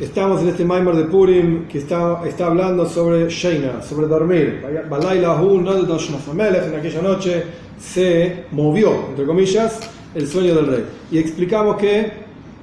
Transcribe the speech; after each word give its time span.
Estamos 0.00 0.42
en 0.42 0.48
este 0.48 0.64
Maimer 0.64 0.96
de 0.96 1.04
Purim 1.04 1.68
que 1.68 1.78
está, 1.78 2.20
está 2.26 2.46
hablando 2.46 2.84
sobre 2.84 3.28
Sheina, 3.28 3.80
sobre 3.80 4.08
dormir. 4.08 4.60
En 4.64 6.74
aquella 6.74 7.00
noche 7.00 7.44
se 7.78 8.46
movió, 8.50 9.10
entre 9.10 9.24
comillas, 9.24 9.78
el 10.16 10.26
sueño 10.26 10.56
del 10.56 10.66
rey. 10.66 10.84
Y 11.12 11.18
explicamos 11.18 11.76
que 11.76 12.10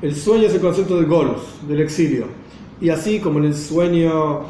el 0.02 0.14
sueño 0.14 0.48
es 0.48 0.56
el 0.56 0.60
concepto 0.60 0.98
del 0.98 1.06
golos, 1.06 1.42
del 1.70 1.80
exilio. 1.80 2.26
Y 2.82 2.90
así 2.90 3.22
como 3.22 3.40
en 3.40 3.46
el 3.46 3.56
sueño 3.56 4.42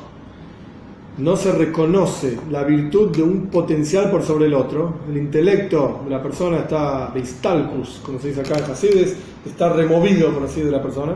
no 1.20 1.36
se 1.36 1.52
reconoce 1.52 2.40
la 2.50 2.64
virtud 2.64 3.16
de 3.16 3.22
un 3.22 3.46
potencial 3.48 4.10
por 4.10 4.24
sobre 4.24 4.48
el 4.48 4.56
otro, 4.56 4.96
el 5.08 5.18
intelecto 5.18 6.02
de 6.04 6.10
la 6.10 6.24
persona 6.24 6.58
está 6.58 7.12
beistalcus, 7.14 8.02
como 8.04 8.20
se 8.20 8.30
dice 8.30 8.42
acá 8.42 8.58
en 8.58 8.72
Hasides, 8.72 9.16
está 9.46 9.72
removido, 9.72 10.34
por 10.34 10.46
así, 10.46 10.62
de 10.62 10.72
la 10.72 10.82
persona, 10.82 11.14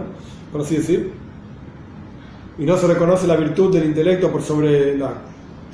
por 0.52 0.62
así 0.62 0.76
decir 0.76 1.25
y 2.58 2.66
no 2.66 2.78
se 2.78 2.88
reconoce 2.88 3.28
la 3.28 3.36
virtud 3.36 3.74
del 3.74 3.86
intelecto 3.86 4.32
por 4.32 4.42
sobre 4.42 4.98
las 4.98 5.12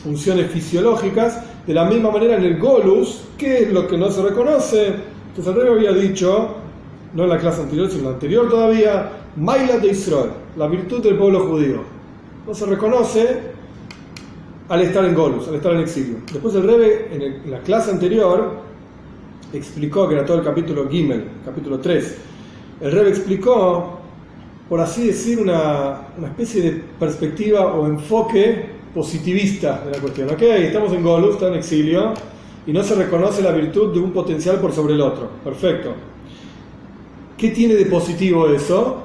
funciones 0.03 0.49
fisiológicas, 0.51 1.41
de 1.65 1.73
la 1.73 1.85
misma 1.85 2.09
manera 2.09 2.37
en 2.37 2.43
el 2.43 2.59
Golus, 2.59 3.23
¿qué 3.37 3.63
es 3.63 3.71
lo 3.71 3.87
que 3.87 3.97
no 3.97 4.09
se 4.09 4.21
reconoce? 4.21 4.87
Entonces 5.27 5.55
el 5.55 5.61
rey 5.61 5.71
había 5.71 5.91
dicho, 5.93 6.55
no 7.13 7.23
en 7.23 7.29
la 7.29 7.37
clase 7.37 7.61
anterior, 7.61 7.87
sino 7.87 7.99
en 7.99 8.05
la 8.05 8.13
anterior 8.13 8.49
todavía, 8.49 9.11
Maila 9.37 9.77
de 9.77 9.89
Israel, 9.89 10.31
la 10.57 10.67
virtud 10.67 11.03
del 11.03 11.17
pueblo 11.17 11.47
judío. 11.47 11.83
No 12.47 12.53
se 12.55 12.65
reconoce 12.65 13.39
al 14.69 14.81
estar 14.81 15.05
en 15.05 15.13
Golus, 15.13 15.47
al 15.47 15.55
estar 15.55 15.73
en 15.73 15.81
exilio. 15.81 16.17
Después 16.31 16.55
el 16.55 16.63
Rebe, 16.63 17.09
en, 17.11 17.51
la 17.51 17.59
clase 17.59 17.91
anterior, 17.91 18.61
explicó, 19.53 20.07
que 20.07 20.15
era 20.15 20.25
todo 20.25 20.39
el 20.39 20.43
capítulo 20.43 20.89
Gimel, 20.89 21.25
capítulo 21.45 21.79
3, 21.79 22.17
el 22.81 22.91
Rebe 22.91 23.09
explicó 23.09 24.00
por 24.71 24.79
así 24.79 25.07
decir, 25.07 25.37
una, 25.37 26.07
una, 26.17 26.27
especie 26.27 26.61
de 26.61 26.71
perspectiva 26.97 27.75
o 27.75 27.85
enfoque 27.87 28.69
positivista 28.93 29.83
de 29.83 29.91
la 29.91 29.97
cuestión. 29.97 30.29
Ok, 30.29 30.43
estamos 30.43 30.93
en 30.93 31.03
Golus, 31.03 31.33
está 31.33 31.49
en 31.49 31.55
exilio, 31.55 32.13
y 32.65 32.71
no 32.71 32.81
se 32.81 32.95
reconoce 32.95 33.41
la 33.41 33.51
virtud 33.51 33.93
de 33.93 33.99
un 33.99 34.13
potencial 34.13 34.61
por 34.61 34.71
sobre 34.71 34.93
el 34.93 35.01
otro. 35.01 35.27
Perfecto. 35.43 35.93
¿Qué 37.37 37.49
tiene 37.49 37.73
de 37.73 37.85
positivo 37.87 38.47
eso? 38.47 38.99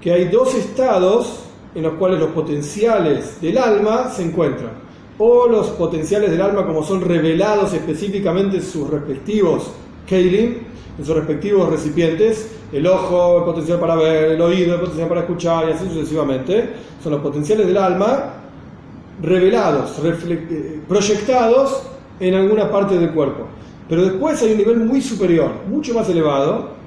Que 0.00 0.10
hay 0.10 0.28
dos 0.28 0.54
estados 0.54 1.40
en 1.74 1.82
los 1.82 1.92
cuales 1.96 2.18
los 2.18 2.30
potenciales 2.30 3.42
del 3.42 3.58
alma 3.58 4.08
se 4.08 4.22
encuentran. 4.22 4.70
O 5.18 5.46
los 5.46 5.66
potenciales 5.66 6.30
del 6.30 6.40
alma 6.40 6.66
como 6.66 6.82
son 6.82 7.02
revelados 7.02 7.74
específicamente 7.74 8.56
en 8.56 8.62
sus 8.62 8.88
respectivos 8.88 9.70
Keilim, 10.10 10.56
en 11.00 11.06
sus 11.06 11.16
respectivos 11.16 11.70
recipientes, 11.70 12.50
el 12.70 12.86
ojo, 12.86 13.38
el 13.38 13.44
potencial 13.44 13.80
para 13.80 13.96
ver, 13.96 14.32
el 14.32 14.40
oído, 14.42 14.74
el 14.74 14.80
potencial 14.80 15.08
para 15.08 15.22
escuchar 15.22 15.66
y 15.66 15.72
así 15.72 15.86
sucesivamente, 15.88 16.68
son 17.02 17.12
los 17.12 17.22
potenciales 17.22 17.66
del 17.66 17.78
alma 17.78 18.34
revelados, 19.22 19.98
eh, 20.04 20.80
proyectados 20.86 21.84
en 22.20 22.34
alguna 22.34 22.70
parte 22.70 22.98
del 22.98 23.12
cuerpo. 23.12 23.46
Pero 23.88 24.04
después 24.04 24.42
hay 24.42 24.52
un 24.52 24.58
nivel 24.58 24.76
muy 24.80 25.00
superior, 25.00 25.50
mucho 25.70 25.94
más 25.94 26.06
elevado. 26.10 26.78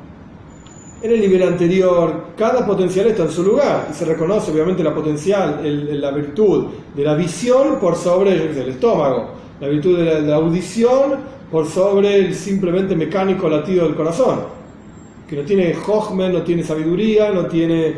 En 1.02 1.12
el 1.12 1.20
nivel 1.20 1.42
anterior, 1.42 2.28
cada 2.38 2.66
potencial 2.68 3.08
está 3.08 3.24
en 3.24 3.32
su 3.32 3.44
lugar 3.44 3.88
y 3.90 3.94
se 3.96 4.06
reconoce 4.06 4.52
obviamente 4.52 4.84
la 4.84 4.94
potencial, 4.94 5.60
la 5.64 6.12
virtud 6.12 6.68
de 6.96 7.04
la 7.04 7.16
visión 7.16 7.80
por 7.82 7.96
sobre 7.96 8.32
el 8.32 8.70
estómago, 8.70 9.32
la 9.60 9.68
virtud 9.68 9.98
de 9.98 10.22
la 10.22 10.36
audición 10.36 11.34
por 11.54 11.68
sobre 11.68 12.16
el 12.16 12.34
simplemente 12.34 12.96
mecánico 12.96 13.48
latido 13.48 13.86
del 13.86 13.94
corazón 13.94 14.40
que 15.30 15.36
no 15.36 15.44
tiene 15.44 15.76
hojmen, 15.86 16.34
no 16.34 16.42
tiene 16.42 16.64
sabiduría, 16.64 17.30
no 17.30 17.46
tiene 17.46 17.94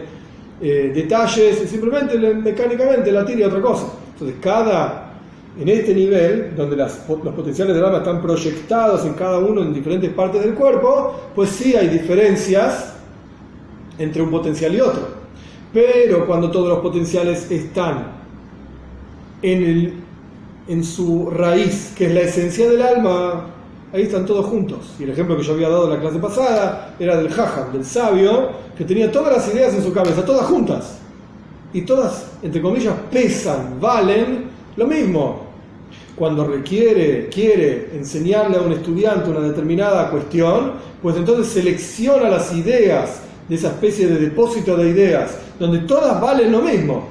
eh, 0.61 0.91
detalles, 0.93 1.59
simplemente 1.69 2.17
mecánicamente 2.17 3.13
la 3.13 3.25
tiene 3.25 3.45
otra 3.45 3.61
cosa. 3.61 3.93
Entonces, 4.11 4.35
cada, 4.41 5.13
en 5.57 5.69
este 5.69 5.95
nivel, 5.95 6.53
donde 6.53 6.75
los 6.75 6.91
potenciales 6.91 7.73
del 7.73 7.85
alma 7.85 7.99
están 7.99 8.21
proyectados 8.21 9.05
en 9.05 9.13
cada 9.13 9.39
uno 9.39 9.61
en 9.61 9.73
diferentes 9.73 10.11
partes 10.11 10.43
del 10.43 10.53
cuerpo, 10.53 11.15
pues 11.33 11.49
sí 11.51 11.77
hay 11.77 11.87
diferencias 11.87 12.93
entre 13.97 14.21
un 14.21 14.31
potencial 14.31 14.75
y 14.75 14.81
otro. 14.81 15.07
Pero 15.71 16.25
cuando 16.25 16.51
todos 16.51 16.67
los 16.67 16.79
potenciales 16.79 17.49
están 17.49 18.07
en, 19.41 19.63
el, 19.63 19.93
en 20.67 20.83
su 20.83 21.29
raíz, 21.29 21.93
que 21.95 22.07
es 22.07 22.13
la 22.13 22.21
esencia 22.21 22.69
del 22.69 22.81
alma, 22.81 23.47
ahí 23.93 24.03
están 24.03 24.25
todos 24.25 24.45
juntos. 24.45 24.93
Y 24.99 25.03
el 25.03 25.11
ejemplo 25.11 25.37
que 25.37 25.43
yo 25.43 25.53
había 25.53 25.69
dado 25.69 25.85
en 25.85 25.91
la 25.91 25.99
clase 25.99 26.19
pasada 26.19 26.95
era 26.99 27.17
del 27.17 27.29
Jajam, 27.29 27.71
del 27.71 27.85
sabio, 27.85 28.49
que 28.77 28.83
tenía 28.83 29.11
todas 29.11 29.37
las 29.37 29.53
ideas 29.53 29.73
en 29.73 29.83
su 29.83 29.93
cabeza, 29.93 30.25
todas 30.25 30.45
juntas. 30.47 30.99
Y 31.73 31.81
todas, 31.81 32.31
entre 32.41 32.61
comillas, 32.61 32.95
pesan, 33.11 33.79
valen 33.79 34.45
lo 34.75 34.87
mismo. 34.87 35.45
Cuando 36.15 36.47
requiere, 36.47 37.27
quiere 37.27 37.89
enseñarle 37.93 38.57
a 38.57 38.61
un 38.61 38.71
estudiante 38.71 39.29
una 39.29 39.41
determinada 39.41 40.09
cuestión, 40.09 40.73
pues 41.01 41.17
entonces 41.17 41.47
selecciona 41.47 42.29
las 42.29 42.53
ideas 42.53 43.19
de 43.47 43.55
esa 43.55 43.67
especie 43.67 44.07
de 44.07 44.17
depósito 44.17 44.75
de 44.77 44.89
ideas, 44.89 45.37
donde 45.59 45.79
todas 45.79 46.19
valen 46.19 46.51
lo 46.51 46.61
mismo. 46.61 47.07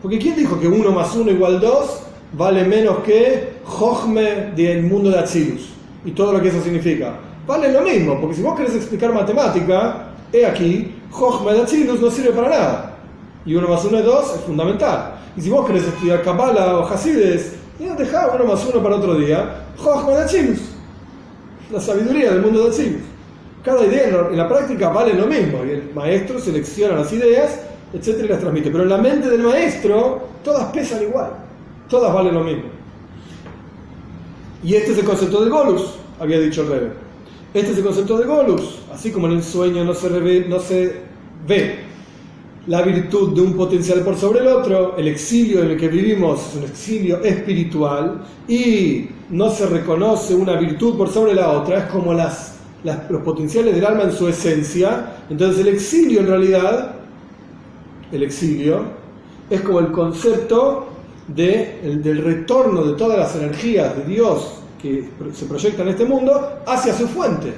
Porque 0.00 0.18
¿quién 0.18 0.36
dijo 0.36 0.58
que 0.58 0.68
uno 0.68 0.92
más 0.92 1.14
uno 1.14 1.30
igual 1.30 1.60
dos 1.60 2.02
vale 2.32 2.64
menos 2.64 2.98
que 2.98 3.52
Jochme 3.64 4.52
del 4.56 4.82
mundo 4.82 5.10
de 5.10 5.18
Atzilus? 5.18 5.72
y 6.04 6.12
todo 6.12 6.32
lo 6.32 6.42
que 6.42 6.48
eso 6.48 6.62
significa. 6.62 7.14
Vale 7.46 7.72
lo 7.72 7.82
mismo, 7.82 8.20
porque 8.20 8.36
si 8.36 8.42
vos 8.42 8.56
querés 8.56 8.74
explicar 8.74 9.12
matemática, 9.12 10.08
he 10.32 10.46
aquí, 10.46 10.94
Jochma 11.10 11.52
de 11.52 11.60
no 12.00 12.10
sirve 12.10 12.30
para 12.32 12.48
nada. 12.48 12.96
Y 13.44 13.54
uno 13.54 13.68
más 13.68 13.84
uno 13.84 13.98
es 13.98 14.04
dos 14.04 14.34
es 14.36 14.40
fundamental. 14.42 15.14
Y 15.36 15.40
si 15.40 15.50
vos 15.50 15.66
querés 15.66 15.84
estudiar 15.84 16.22
Kabbalah 16.22 16.78
o 16.78 16.86
Hasides, 16.86 17.54
dejá 17.78 18.28
uno 18.28 18.44
más 18.44 18.64
uno 18.66 18.82
para 18.82 18.96
otro 18.96 19.14
día, 19.16 19.64
Jochma 19.76 20.12
de 20.12 20.56
la 21.70 21.80
sabiduría 21.80 22.32
del 22.32 22.42
mundo 22.42 22.68
de 22.68 22.76
Chilus. 22.76 23.02
Cada 23.64 23.84
idea 23.84 24.08
en 24.08 24.36
la 24.36 24.48
práctica 24.48 24.90
vale 24.90 25.14
lo 25.14 25.26
mismo, 25.26 25.64
y 25.64 25.70
el 25.70 25.90
maestro 25.94 26.38
selecciona 26.38 26.96
las 26.96 27.12
ideas, 27.12 27.60
etcétera, 27.92 28.26
y 28.26 28.28
las 28.28 28.40
transmite. 28.40 28.70
Pero 28.70 28.82
en 28.82 28.90
la 28.90 28.98
mente 28.98 29.28
del 29.30 29.42
maestro, 29.42 30.28
todas 30.44 30.66
pesan 30.72 31.02
igual, 31.02 31.30
todas 31.92 32.14
valen 32.14 32.34
lo 32.34 32.42
mismo. 32.42 32.64
Y 34.64 34.74
este 34.74 34.92
es 34.92 34.98
el 34.98 35.04
concepto 35.04 35.42
del 35.42 35.50
Golus, 35.50 35.94
había 36.18 36.40
dicho 36.40 36.62
el 36.62 36.68
Rebe. 36.68 36.92
Este 37.52 37.72
es 37.72 37.76
el 37.76 37.84
concepto 37.84 38.16
de 38.16 38.24
Golus. 38.24 38.78
Así 38.90 39.12
como 39.12 39.26
en 39.26 39.34
el 39.34 39.42
sueño 39.42 39.84
no 39.84 39.92
se, 39.92 40.46
no 40.48 40.58
se 40.58 41.02
ve 41.46 41.80
la 42.66 42.80
virtud 42.80 43.34
de 43.34 43.42
un 43.42 43.54
potencial 43.54 44.00
por 44.00 44.16
sobre 44.16 44.40
el 44.40 44.46
otro, 44.46 44.96
el 44.96 45.06
exilio 45.08 45.62
en 45.62 45.72
el 45.72 45.76
que 45.76 45.88
vivimos 45.88 46.40
es 46.48 46.56
un 46.56 46.62
exilio 46.62 47.22
espiritual 47.22 48.22
y 48.48 49.08
no 49.28 49.50
se 49.50 49.66
reconoce 49.66 50.34
una 50.34 50.54
virtud 50.56 50.96
por 50.96 51.10
sobre 51.10 51.34
la 51.34 51.50
otra, 51.50 51.78
es 51.78 51.84
como 51.90 52.14
las, 52.14 52.60
los 52.84 53.22
potenciales 53.22 53.74
del 53.74 53.84
alma 53.84 54.04
en 54.04 54.12
su 54.12 54.28
esencia. 54.28 55.16
Entonces 55.28 55.60
el 55.60 55.68
exilio 55.68 56.20
en 56.20 56.26
realidad, 56.28 56.94
el 58.12 58.22
exilio, 58.22 58.84
es 59.50 59.60
como 59.60 59.80
el 59.80 59.92
concepto 59.92 60.91
de, 61.28 61.98
del 62.02 62.22
retorno 62.22 62.84
de 62.84 62.94
todas 62.94 63.18
las 63.18 63.36
energías 63.36 63.96
de 63.96 64.04
Dios 64.04 64.54
que 64.80 65.08
se 65.32 65.46
proyectan 65.46 65.86
en 65.86 65.92
este 65.92 66.04
mundo 66.04 66.60
hacia 66.66 66.92
su 66.92 67.06
fuente. 67.06 67.54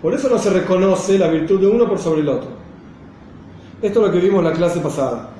Por 0.00 0.14
eso 0.14 0.28
no 0.28 0.38
se 0.38 0.50
reconoce 0.50 1.18
la 1.18 1.28
virtud 1.28 1.60
de 1.60 1.66
uno 1.66 1.88
por 1.88 1.98
sobre 1.98 2.22
el 2.22 2.28
otro. 2.28 2.50
Esto 3.80 4.00
es 4.00 4.06
lo 4.06 4.12
que 4.12 4.24
vimos 4.24 4.38
en 4.38 4.50
la 4.50 4.52
clase 4.52 4.80
pasada. 4.80 5.30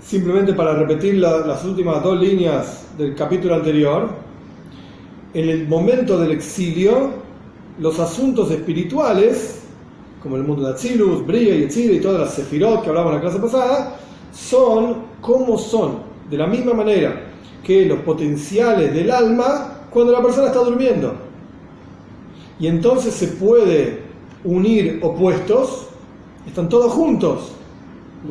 Simplemente 0.00 0.54
para 0.54 0.72
repetir 0.74 1.16
las 1.16 1.64
últimas 1.64 2.02
dos 2.02 2.18
líneas 2.18 2.86
del 2.96 3.14
capítulo 3.14 3.56
anterior, 3.56 4.08
en 5.34 5.48
el 5.48 5.68
momento 5.68 6.18
del 6.18 6.30
exilio, 6.30 7.10
los 7.78 8.00
asuntos 8.00 8.50
espirituales 8.50 9.57
como 10.22 10.36
el 10.36 10.44
mundo 10.44 10.66
de 10.66 10.72
Atzilus, 10.72 11.26
Bria 11.26 11.54
y 11.56 11.64
Etzir 11.64 11.92
y 11.92 12.00
todas 12.00 12.20
las 12.20 12.34
Sefirot 12.34 12.82
que 12.82 12.88
hablamos 12.88 13.10
en 13.10 13.16
la 13.16 13.20
clase 13.20 13.38
pasada, 13.38 13.96
son 14.32 14.96
como 15.20 15.58
son, 15.58 15.98
de 16.30 16.36
la 16.36 16.46
misma 16.46 16.74
manera 16.74 17.28
que 17.62 17.84
los 17.86 18.00
potenciales 18.00 18.92
del 18.94 19.10
alma 19.10 19.84
cuando 19.90 20.12
la 20.12 20.22
persona 20.22 20.48
está 20.48 20.60
durmiendo. 20.60 21.14
Y 22.60 22.66
entonces 22.66 23.14
se 23.14 23.28
puede 23.28 24.02
unir 24.44 25.00
opuestos, 25.02 25.88
están 26.46 26.68
todos 26.68 26.92
juntos, 26.92 27.52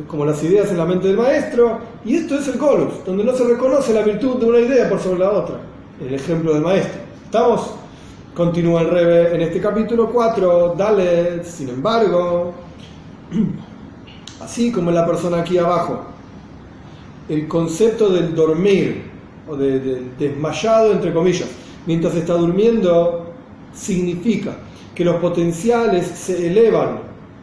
como 0.06 0.24
las 0.24 0.42
ideas 0.42 0.70
en 0.70 0.78
la 0.78 0.84
mente 0.84 1.08
del 1.08 1.16
maestro, 1.16 1.78
y 2.04 2.16
esto 2.16 2.38
es 2.38 2.48
el 2.48 2.58
Colus, 2.58 3.04
donde 3.06 3.24
no 3.24 3.32
se 3.32 3.44
reconoce 3.44 3.94
la 3.94 4.02
virtud 4.02 4.36
de 4.36 4.46
una 4.46 4.60
idea 4.60 4.88
por 4.88 5.00
sobre 5.00 5.20
la 5.20 5.30
otra, 5.30 5.56
el 6.00 6.12
ejemplo 6.12 6.52
del 6.52 6.62
maestro. 6.62 7.00
¿Estamos? 7.24 7.70
Continúa 8.38 8.82
el 8.82 8.90
Rebe 8.90 9.34
en 9.34 9.40
este 9.40 9.60
capítulo 9.60 10.10
4, 10.12 10.76
dale, 10.78 11.42
sin 11.42 11.70
embargo, 11.70 12.54
así 14.40 14.70
como 14.70 14.92
la 14.92 15.04
persona 15.04 15.40
aquí 15.40 15.58
abajo, 15.58 16.04
el 17.28 17.48
concepto 17.48 18.08
del 18.10 18.36
dormir, 18.36 19.10
o 19.48 19.56
del 19.56 20.16
desmayado, 20.16 20.92
entre 20.92 21.12
comillas, 21.12 21.48
mientras 21.84 22.14
está 22.14 22.34
durmiendo, 22.34 23.32
significa 23.74 24.56
que 24.94 25.04
los 25.04 25.16
potenciales 25.16 26.06
se 26.06 26.46
elevan 26.46 27.00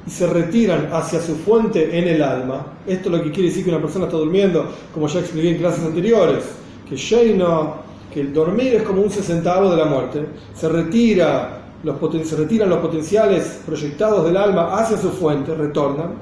y 0.08 0.10
se 0.10 0.28
retiran 0.28 0.88
hacia 0.94 1.20
su 1.20 1.36
fuente 1.36 2.00
en 2.00 2.08
el 2.08 2.24
alma. 2.24 2.68
Esto 2.88 3.10
es 3.10 3.18
lo 3.18 3.22
que 3.22 3.32
quiere 3.32 3.50
decir 3.50 3.66
que 3.66 3.70
una 3.70 3.82
persona 3.82 4.06
está 4.06 4.16
durmiendo, 4.16 4.72
como 4.94 5.10
ya 5.10 5.20
expliqué 5.20 5.50
en 5.50 5.58
clases 5.58 5.84
anteriores, 5.84 6.46
que 6.88 6.96
Sheino, 6.96 7.84
que 8.16 8.22
el 8.22 8.34
dormir 8.34 8.76
es 8.76 8.84
como 8.84 9.02
un 9.02 9.10
sesentavo 9.10 9.70
de 9.70 9.76
la 9.76 9.84
muerte, 9.84 10.26
se 10.56 10.70
retira 10.70 11.64
los 11.84 11.98
se 12.26 12.38
retiran 12.38 12.70
los 12.70 12.80
potenciales 12.80 13.60
proyectados 13.66 14.24
del 14.24 14.38
alma 14.38 14.74
hacia 14.80 14.96
su 14.96 15.12
fuente, 15.12 15.54
retornan, 15.54 16.14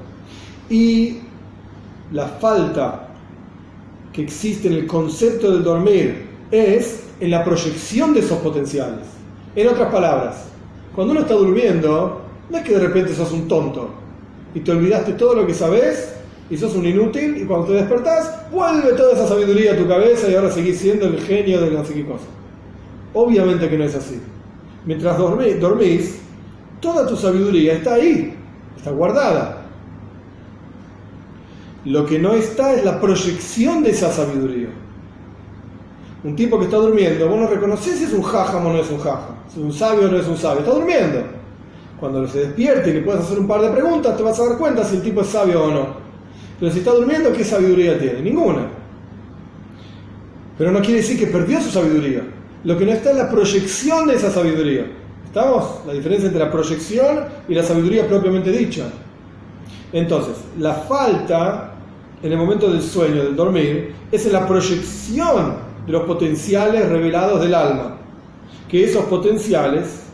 y 0.68 1.18
la 2.10 2.26
falta 2.26 3.10
que 4.12 4.22
existe 4.22 4.66
en 4.66 4.74
el 4.74 4.88
concepto 4.88 5.52
del 5.52 5.62
dormir 5.62 6.26
es 6.50 7.04
en 7.20 7.30
la 7.30 7.44
proyección 7.44 8.12
de 8.12 8.20
esos 8.20 8.38
potenciales. 8.38 9.06
En 9.54 9.68
otras 9.68 9.92
palabras, 9.92 10.46
cuando 10.96 11.12
uno 11.12 11.20
está 11.20 11.34
durmiendo, 11.34 12.22
no 12.50 12.58
es 12.58 12.64
que 12.64 12.72
de 12.72 12.80
repente 12.80 13.14
sos 13.14 13.30
un 13.30 13.46
tonto 13.46 13.90
y 14.52 14.58
te 14.58 14.72
olvidaste 14.72 15.12
todo 15.12 15.36
lo 15.36 15.46
que 15.46 15.54
sabes 15.54 16.13
y 16.50 16.56
sos 16.56 16.74
un 16.74 16.86
inútil 16.86 17.38
y 17.38 17.44
cuando 17.46 17.68
te 17.68 17.72
despertás 17.74 18.50
vuelve 18.50 18.92
toda 18.92 19.14
esa 19.14 19.26
sabiduría 19.26 19.72
a 19.72 19.76
tu 19.76 19.88
cabeza 19.88 20.28
y 20.28 20.34
ahora 20.34 20.50
seguís 20.50 20.78
siendo 20.78 21.06
el 21.06 21.20
genio 21.20 21.60
de 21.60 21.70
no 21.70 21.84
sé 21.84 21.94
qué 21.94 22.04
cosa. 22.04 22.24
Obviamente 23.14 23.68
que 23.68 23.78
no 23.78 23.84
es 23.84 23.94
así. 23.94 24.20
Mientras 24.84 25.16
dormís, 25.16 26.20
toda 26.80 27.06
tu 27.06 27.16
sabiduría 27.16 27.74
está 27.74 27.94
ahí, 27.94 28.34
está 28.76 28.90
guardada. 28.90 29.62
Lo 31.86 32.04
que 32.04 32.18
no 32.18 32.34
está 32.34 32.74
es 32.74 32.84
la 32.84 33.00
proyección 33.00 33.82
de 33.82 33.90
esa 33.90 34.10
sabiduría. 34.10 34.68
Un 36.22 36.34
tipo 36.36 36.58
que 36.58 36.64
está 36.64 36.78
durmiendo, 36.78 37.28
vos 37.28 37.38
no 37.38 37.46
reconoces 37.46 37.98
si 37.98 38.04
es 38.04 38.12
un 38.12 38.22
jajam 38.22 38.66
o 38.66 38.72
no 38.72 38.78
es 38.78 38.90
un 38.90 38.98
jajam, 38.98 39.36
si 39.48 39.60
es 39.60 39.66
un 39.66 39.72
sabio 39.72 40.08
o 40.08 40.10
no 40.10 40.18
es 40.18 40.26
un 40.26 40.36
sabio, 40.36 40.60
está 40.60 40.72
durmiendo. 40.72 41.22
Cuando 42.00 42.26
se 42.26 42.40
despierte 42.40 42.90
y 42.90 42.94
le 42.94 43.00
puedes 43.00 43.22
hacer 43.22 43.38
un 43.38 43.46
par 43.46 43.60
de 43.60 43.70
preguntas, 43.70 44.16
te 44.16 44.22
vas 44.22 44.38
a 44.40 44.48
dar 44.48 44.58
cuenta 44.58 44.84
si 44.84 44.96
el 44.96 45.02
tipo 45.02 45.20
es 45.20 45.28
sabio 45.28 45.64
o 45.64 45.70
no. 45.70 46.03
Pero 46.60 46.72
si 46.72 46.78
está 46.78 46.92
durmiendo, 46.92 47.32
¿qué 47.32 47.44
sabiduría 47.44 47.98
tiene? 47.98 48.20
Ninguna. 48.22 48.66
Pero 50.56 50.70
no 50.70 50.80
quiere 50.80 51.00
decir 51.00 51.18
que 51.18 51.26
perdió 51.26 51.60
su 51.60 51.70
sabiduría. 51.70 52.22
Lo 52.64 52.78
que 52.78 52.86
no 52.86 52.92
está 52.92 53.10
es 53.10 53.16
la 53.16 53.30
proyección 53.30 54.06
de 54.06 54.14
esa 54.14 54.30
sabiduría. 54.30 54.86
¿Estamos? 55.26 55.80
La 55.86 55.92
diferencia 55.92 56.28
entre 56.28 56.44
la 56.44 56.50
proyección 56.50 57.24
y 57.48 57.54
la 57.54 57.62
sabiduría 57.62 58.06
propiamente 58.06 58.52
dicha. 58.52 58.84
Entonces, 59.92 60.36
la 60.58 60.74
falta 60.74 61.72
en 62.22 62.32
el 62.32 62.38
momento 62.38 62.70
del 62.70 62.80
sueño, 62.80 63.24
del 63.24 63.36
dormir, 63.36 63.94
es 64.10 64.24
en 64.26 64.32
la 64.32 64.46
proyección 64.46 65.56
de 65.86 65.92
los 65.92 66.04
potenciales 66.04 66.88
revelados 66.88 67.40
del 67.40 67.54
alma. 67.54 67.96
Que 68.68 68.84
esos 68.84 69.04
potenciales 69.04 70.04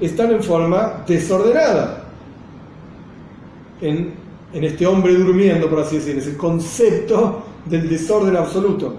están 0.00 0.30
en 0.30 0.42
forma 0.42 1.04
desordenada. 1.06 2.04
En, 3.80 4.14
en 4.52 4.64
este 4.64 4.86
hombre 4.86 5.14
durmiendo, 5.14 5.68
por 5.68 5.80
así 5.80 5.96
decir, 5.96 6.18
es 6.18 6.26
el 6.26 6.36
concepto 6.36 7.42
del 7.64 7.88
desorden 7.88 8.36
absoluto. 8.36 8.94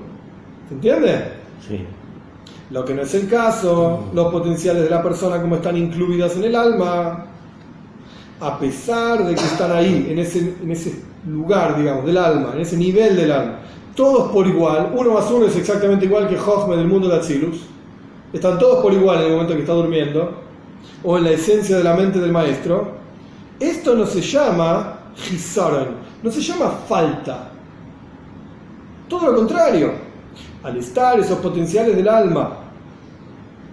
¿Se 0.67 0.75
entiende? 0.75 1.33
Sí. 1.67 1.85
Lo 2.69 2.85
que 2.85 2.93
no 2.93 3.01
es 3.01 3.13
el 3.15 3.27
caso, 3.27 4.05
los 4.13 4.31
potenciales 4.31 4.83
de 4.83 4.89
la 4.89 5.03
persona 5.03 5.41
como 5.41 5.57
están 5.57 5.75
incluidos 5.75 6.37
en 6.37 6.45
el 6.45 6.55
alma, 6.55 7.25
a 8.39 8.59
pesar 8.59 9.25
de 9.25 9.35
que 9.35 9.43
están 9.43 9.71
ahí, 9.71 10.07
en 10.09 10.19
ese, 10.19 10.55
en 10.61 10.71
ese 10.71 11.01
lugar, 11.27 11.77
digamos, 11.77 12.05
del 12.05 12.17
alma, 12.17 12.51
en 12.55 12.61
ese 12.61 12.77
nivel 12.77 13.17
del 13.17 13.31
alma, 13.31 13.59
todos 13.93 14.31
por 14.31 14.47
igual, 14.47 14.93
uno 14.95 15.13
más 15.13 15.29
uno 15.29 15.47
es 15.47 15.55
exactamente 15.57 16.05
igual 16.05 16.29
que 16.29 16.37
Jochme 16.37 16.77
del 16.77 16.87
mundo 16.87 17.09
de 17.09 17.17
Atzilus, 17.17 17.61
están 18.31 18.57
todos 18.57 18.81
por 18.81 18.93
igual 18.93 19.19
en 19.19 19.25
el 19.25 19.31
momento 19.33 19.53
que 19.53 19.59
está 19.59 19.73
durmiendo, 19.73 20.31
o 21.03 21.17
en 21.17 21.25
la 21.25 21.31
esencia 21.31 21.77
de 21.77 21.83
la 21.83 21.93
mente 21.93 22.19
del 22.19 22.31
maestro, 22.31 22.93
esto 23.59 23.95
no 23.95 24.05
se 24.05 24.21
llama 24.21 25.00
No 26.23 26.31
se 26.31 26.41
llama 26.41 26.69
falta. 26.87 27.49
Todo 29.07 29.31
lo 29.31 29.35
contrario, 29.35 29.91
al 30.63 30.77
estar 30.77 31.19
esos 31.19 31.39
potenciales 31.39 31.95
del 31.95 32.07
alma 32.07 32.57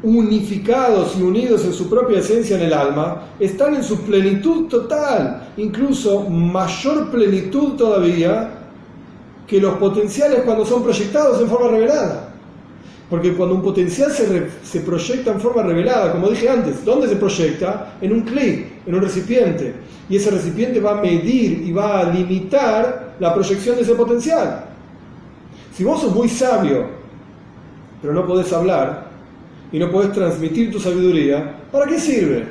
unificados 0.02 1.16
y 1.18 1.22
unidos 1.22 1.64
en 1.64 1.72
su 1.72 1.88
propia 1.90 2.20
esencia 2.20 2.56
en 2.56 2.62
el 2.62 2.72
alma, 2.72 3.22
están 3.40 3.74
en 3.74 3.82
su 3.82 4.02
plenitud 4.02 4.68
total, 4.68 5.48
incluso 5.56 6.28
mayor 6.28 7.10
plenitud 7.10 7.72
todavía 7.72 8.50
que 9.46 9.60
los 9.60 9.74
potenciales 9.74 10.42
cuando 10.44 10.64
son 10.64 10.82
proyectados 10.82 11.40
en 11.40 11.48
forma 11.48 11.68
revelada. 11.68 12.27
Porque 13.10 13.32
cuando 13.32 13.54
un 13.54 13.62
potencial 13.62 14.10
se, 14.10 14.80
proyecta 14.80 15.32
en 15.32 15.40
forma 15.40 15.62
revelada, 15.62 16.12
como 16.12 16.28
dije 16.28 16.48
antes, 16.48 16.84
¿dónde 16.84 17.08
se 17.08 17.16
proyecta? 17.16 17.96
En 18.00 18.12
un 18.12 18.20
clic, 18.20 18.66
en 18.86 18.94
un 18.94 19.00
recipiente. 19.00 19.74
Y 20.10 20.16
ese 20.16 20.30
recipiente 20.30 20.80
va 20.80 20.98
a 20.98 21.02
medir 21.02 21.62
y 21.66 21.72
va 21.72 22.00
a 22.00 22.12
limitar 22.12 23.14
la 23.18 23.32
proyección 23.32 23.76
de 23.76 23.82
ese 23.82 23.94
potencial. 23.94 24.66
Si 25.74 25.84
vos 25.84 26.00
sos 26.00 26.14
muy 26.14 26.28
sabio, 26.28 26.86
pero 28.02 28.12
no 28.12 28.26
podés 28.26 28.52
hablar, 28.52 29.08
y 29.70 29.78
no 29.78 29.90
podés 29.90 30.12
transmitir 30.12 30.72
tu 30.72 30.80
sabiduría, 30.80 31.56
¿para 31.70 31.86
qué 31.86 31.98
sirve? 31.98 32.46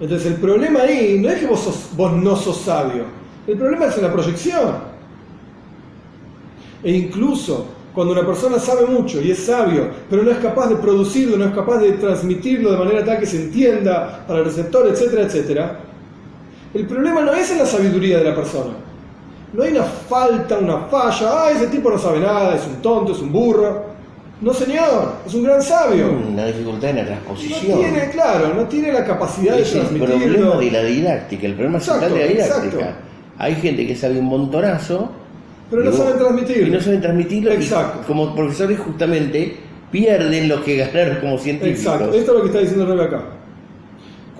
Entonces 0.00 0.32
el 0.32 0.38
problema 0.38 0.80
ahí 0.80 1.18
no 1.20 1.30
es 1.30 1.38
que 1.38 1.46
vos, 1.46 1.90
vos 1.96 2.12
no 2.12 2.36
sos 2.36 2.58
sabio, 2.58 3.04
el 3.46 3.56
problema 3.56 3.86
es 3.86 3.96
en 3.96 4.02
la 4.02 4.12
proyección. 4.12 4.94
E 6.82 6.92
incluso 6.92 7.68
cuando 7.94 8.12
una 8.12 8.26
persona 8.26 8.58
sabe 8.58 8.86
mucho 8.86 9.22
y 9.22 9.30
es 9.30 9.46
sabio, 9.46 9.88
pero 10.10 10.24
no 10.24 10.30
es 10.32 10.38
capaz 10.38 10.68
de 10.68 10.76
producirlo, 10.76 11.36
no 11.36 11.44
es 11.44 11.54
capaz 11.54 11.78
de 11.78 11.92
transmitirlo 11.92 12.72
de 12.72 12.76
manera 12.78 13.04
tal 13.04 13.20
que 13.20 13.26
se 13.26 13.36
entienda 13.36 14.24
para 14.26 14.40
el 14.40 14.46
receptor, 14.46 14.88
etcétera, 14.88 15.22
etcétera, 15.22 15.80
el 16.74 16.86
problema 16.86 17.20
no 17.20 17.32
es 17.32 17.50
en 17.52 17.58
la 17.58 17.66
sabiduría 17.66 18.18
de 18.18 18.24
la 18.24 18.34
persona. 18.34 18.72
No 19.52 19.62
hay 19.62 19.70
una 19.70 19.84
falta, 19.84 20.58
una 20.58 20.78
falla, 20.86 21.44
ah, 21.44 21.50
ese 21.52 21.68
tipo 21.68 21.88
no 21.88 21.96
sabe 21.96 22.18
nada, 22.18 22.56
es 22.56 22.66
un 22.66 22.82
tonto, 22.82 23.12
es 23.12 23.20
un 23.20 23.30
burro. 23.32 23.94
No, 24.40 24.52
señor, 24.52 25.12
es 25.24 25.32
un 25.32 25.44
gran 25.44 25.62
sabio. 25.62 26.10
Una 26.10 26.46
dificultad 26.46 26.90
en 26.90 26.96
la 26.96 27.06
transposición. 27.06 27.70
No 27.70 27.78
tiene, 27.78 28.10
claro, 28.10 28.52
no 28.54 28.64
tiene 28.64 28.92
la 28.92 29.04
capacidad 29.04 29.56
es 29.56 29.72
de 29.72 29.78
transmitirlo. 29.78 30.14
el 30.16 30.32
problema 30.32 30.56
de 30.56 30.70
la 30.72 30.82
didáctica, 30.82 31.46
el 31.46 31.54
problema 31.54 31.78
Exacto, 31.78 32.00
central 32.00 32.18
de 32.18 32.26
la 32.26 32.32
didáctica. 32.32 32.82
exacto. 32.82 33.04
Hay 33.38 33.54
gente 33.54 33.86
que 33.86 33.94
sabe 33.94 34.18
un 34.18 34.26
montonazo 34.26 35.10
Pero 35.70 35.84
no 35.84 35.92
saben 35.92 36.18
transmitirlo. 36.18 36.66
Y 36.66 36.70
no 36.70 36.80
saben 36.80 37.00
transmitirlo. 37.00 37.52
y 37.52 37.56
Exacto. 37.56 38.06
como 38.06 38.34
profesores 38.34 38.78
justamente 38.78 39.56
pierden 39.90 40.48
lo 40.48 40.62
que 40.62 40.76
ganaron 40.76 41.20
como 41.20 41.38
científicos. 41.38 41.94
Exacto, 41.94 42.14
esto 42.14 42.32
es 42.32 42.36
lo 42.36 42.40
que 42.42 42.46
está 42.48 42.60
diciendo 42.60 42.86
Rebe 42.86 43.04
acá. 43.04 43.22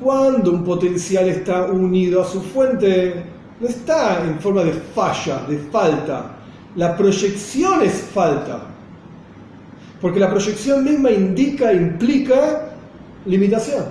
Cuando 0.01 0.51
un 0.51 0.65
potencial 0.65 1.29
está 1.29 1.67
unido 1.67 2.23
a 2.23 2.25
su 2.25 2.43
fuente, 2.43 3.15
no 3.61 3.69
está 3.69 4.25
en 4.25 4.39
forma 4.41 4.65
de 4.65 4.73
falla, 4.73 5.43
de 5.49 5.59
falta. 5.59 6.33
La 6.77 6.97
proyección 6.97 7.83
es 7.83 7.93
falta. 8.13 8.63
Porque 10.01 10.21
la 10.21 10.29
proyección 10.29 10.85
misma 10.85 11.11
indica, 11.11 11.73
implica 11.73 12.71
limitación. 13.25 13.85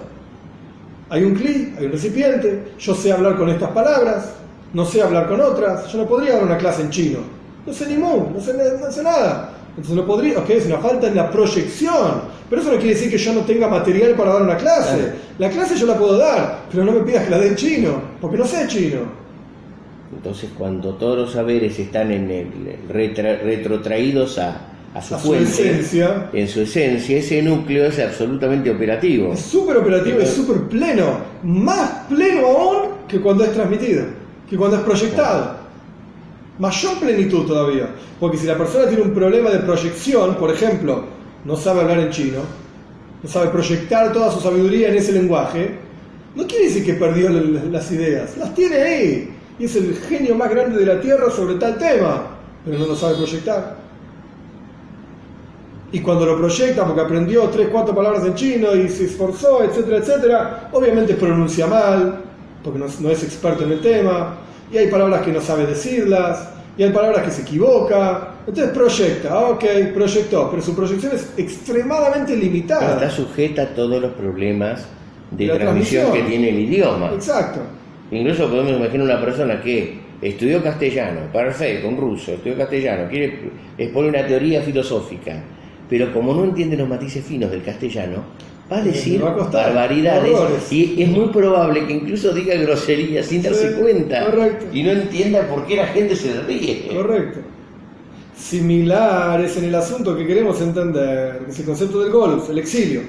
Hay 1.10 1.24
un 1.24 1.34
clic, 1.34 1.78
hay 1.78 1.86
un 1.86 1.92
recipiente, 1.92 2.74
yo 2.78 2.94
sé 2.94 3.12
hablar 3.12 3.38
con 3.38 3.50
estas 3.50 3.72
palabras, 3.72 4.34
no 4.74 4.86
sé 4.86 5.02
hablar 5.02 5.28
con 5.28 5.40
otras, 5.40 5.92
yo 5.92 6.00
no 6.00 6.06
podría 6.08 6.34
dar 6.34 6.44
una 6.44 6.58
clase 6.58 6.82
en 6.82 6.90
chino. 6.90 7.20
No 7.66 7.74
sé 7.74 7.88
ni 7.88 7.96
mu, 7.98 8.30
no 8.34 8.42
sé, 8.42 8.54
no 8.80 8.92
sé 8.92 9.04
nada. 9.04 9.52
Entonces 9.70 9.96
no 9.96 10.06
podría, 10.06 10.38
ok, 10.40 10.50
es 10.52 10.66
una 10.68 10.78
falta 10.78 11.08
en 11.08 11.16
la 11.16 11.32
proyección. 11.32 12.22
Pero 12.50 12.62
eso 12.62 12.72
no 12.72 12.78
quiere 12.78 12.94
decir 12.94 13.10
que 13.10 13.18
yo 13.18 13.34
no 13.34 13.42
tenga 13.42 13.68
material 13.68 14.14
para 14.14 14.34
dar 14.34 14.42
una 14.44 14.58
clase. 14.58 14.98
Claro. 14.98 15.12
La 15.40 15.50
clase 15.50 15.76
yo 15.76 15.88
la 15.88 15.98
puedo 15.98 16.18
dar, 16.18 16.60
pero 16.72 16.84
no 16.84 16.92
me 16.92 17.00
pidas 17.02 17.24
que 17.24 17.32
la 17.32 17.40
dé 17.40 17.48
en 17.48 17.56
chino, 17.56 18.02
porque 18.22 18.38
no 18.38 18.46
sé 18.46 18.68
chino. 18.68 19.00
Entonces, 20.16 20.50
cuando 20.58 20.94
todos 20.96 21.18
los 21.18 21.32
saberes 21.32 21.80
están 21.80 22.12
en 22.12 22.30
el, 22.30 22.48
retra- 22.92 23.42
retrotraídos 23.42 24.38
a, 24.38 24.62
a 24.94 25.02
su 25.02 25.16
A 25.16 25.20
su 25.20 25.28
fuente, 25.28 25.50
esencia. 25.50 26.30
en 26.34 26.48
su 26.48 26.62
esencia, 26.62 27.18
ese 27.18 27.42
núcleo 27.42 27.86
es 27.88 27.98
absolutamente 28.00 28.70
operativo. 28.70 29.34
Es 29.34 29.40
súper 29.40 29.78
operativo, 29.78 30.20
es 30.20 30.30
súper 30.30 30.58
pleno. 30.68 31.18
Más 31.44 32.06
pleno 32.10 32.46
aún 32.46 32.78
que 33.08 33.20
cuando 33.20 33.44
es 33.44 33.54
transmitido, 33.54 34.04
que 34.54 34.58
cuando 34.60 34.78
es 34.78 34.84
proyectado. 34.84 35.56
Mayor 36.60 37.00
plenitud 37.00 37.48
todavía. 37.48 37.90
Porque 38.20 38.38
si 38.38 38.46
la 38.46 38.56
persona 38.56 38.86
tiene 38.86 39.02
un 39.02 39.12
problema 39.12 39.50
de 39.50 39.58
proyección, 39.58 40.36
por 40.36 40.52
ejemplo, 40.52 41.06
no 41.44 41.56
sabe 41.56 41.82
hablar 41.82 41.98
en 41.98 42.12
chino, 42.12 42.42
no 43.24 43.28
sabe 43.28 43.48
proyectar 43.48 44.14
toda 44.14 44.32
su 44.32 44.40
sabiduría 44.42 44.90
en 44.90 44.96
ese 44.98 45.12
lenguaje, 45.12 45.80
no 46.36 46.46
quiere 46.46 46.66
decir 46.66 46.86
que 46.86 46.94
perdió 46.94 47.32
las 47.32 47.92
ideas. 47.92 48.38
Las 48.38 48.54
tiene 48.54 48.76
ahí. 48.76 49.36
Y 49.58 49.66
es 49.66 49.76
el 49.76 49.96
genio 50.08 50.36
más 50.36 50.52
grande 50.52 50.78
de 50.78 50.86
la 50.86 51.02
Tierra 51.02 51.32
sobre 51.32 51.56
tal 51.56 51.80
tema. 51.80 52.28
Pero 52.64 52.78
no 52.78 52.86
lo 52.86 52.96
sabe 52.96 53.16
proyectar. 53.16 53.78
Y 55.92 56.00
cuando 56.00 56.28
lo 56.28 56.38
proyecta, 56.38 56.86
porque 56.86 57.02
aprendió 57.02 57.50
tres, 57.50 57.70
cuatro 57.72 57.96
palabras 57.96 58.24
en 58.24 58.36
chino 58.36 58.76
y 58.76 58.88
se 58.88 59.06
esforzó, 59.06 59.64
etcétera, 59.64 59.98
etcétera, 59.98 60.70
obviamente 60.74 61.16
pronuncia 61.16 61.66
mal, 61.66 62.22
porque 62.64 62.78
no, 62.80 62.86
no 63.00 63.10
es 63.10 63.24
experto 63.24 63.64
en 63.64 63.72
el 63.74 63.82
tema, 63.82 64.43
y 64.74 64.78
hay 64.78 64.88
palabras 64.88 65.22
que 65.22 65.32
no 65.32 65.40
sabe 65.40 65.66
decirlas, 65.66 66.50
Y 66.76 66.82
hay 66.82 66.92
palabras 66.92 67.24
que 67.24 67.30
se 67.32 67.44
equivoca. 67.44 68.30
Entonces 68.48 68.74
proyecta, 68.74 69.40
ok, 69.50 69.64
proyectó, 69.94 70.50
pero 70.50 70.62
su 70.62 70.76
proyección 70.76 71.14
es 71.14 71.32
extremadamente 71.38 72.36
limitada. 72.36 72.96
está 72.96 73.10
sujeta 73.10 73.62
a 73.62 73.68
todos 73.68 74.02
los 74.02 74.12
problemas 74.14 74.86
de 75.32 75.50
transmisión, 75.50 76.12
que 76.12 76.24
tiene 76.24 76.50
el 76.50 76.60
idioma. 76.60 77.12
Exacto. 77.14 77.60
Incluso 78.12 78.50
podemos 78.50 78.72
imaginar 78.72 79.06
una 79.06 79.22
persona 79.22 79.62
que 79.62 80.00
estudió 80.22 80.64
castellano, 80.64 81.22
perfecto, 81.32 81.88
un 81.88 81.98
ruso, 81.98 82.34
estudió 82.34 82.58
castellano, 82.58 83.10
quiere 83.10 83.52
exponer 83.78 84.10
una 84.10 84.28
teoría 84.28 84.62
filosófica, 84.62 85.42
pero 85.90 86.12
como 86.12 86.34
no 86.34 86.44
entiende 86.44 86.76
los 86.76 86.90
matices 86.90 87.24
finos 87.24 87.52
del 87.52 87.64
castellano, 87.64 88.24
va 88.74 88.80
a 88.80 88.82
decir 88.82 89.22
barbaridades 89.22 90.72
y 90.72 91.02
es 91.02 91.10
muy 91.10 91.28
probable 91.28 91.86
que 91.86 91.94
incluso 91.94 92.34
diga 92.34 92.56
groserías 92.56 93.28
sin 93.28 93.44
darse 93.44 93.74
cuenta 93.74 94.28
y 94.74 94.84
no 94.84 94.92
entienda 94.92 95.48
por 95.48 95.66
qué 95.68 95.76
la 95.76 95.88
gente 95.88 96.16
se 96.16 96.42
ríe. 96.42 96.88
Correcto. 96.94 97.40
Similar 98.36 99.42
es 99.42 99.58
en 99.58 99.66
el 99.66 99.76
asunto 99.76 100.18
que 100.18 100.26
queremos 100.26 100.60
entender, 100.60 101.40
que 101.46 101.52
es 101.52 101.60
el 101.60 101.66
concepto 101.66 102.02
del 102.02 102.12
golf, 102.12 102.50
el 102.50 102.58
exilio. 102.58 103.02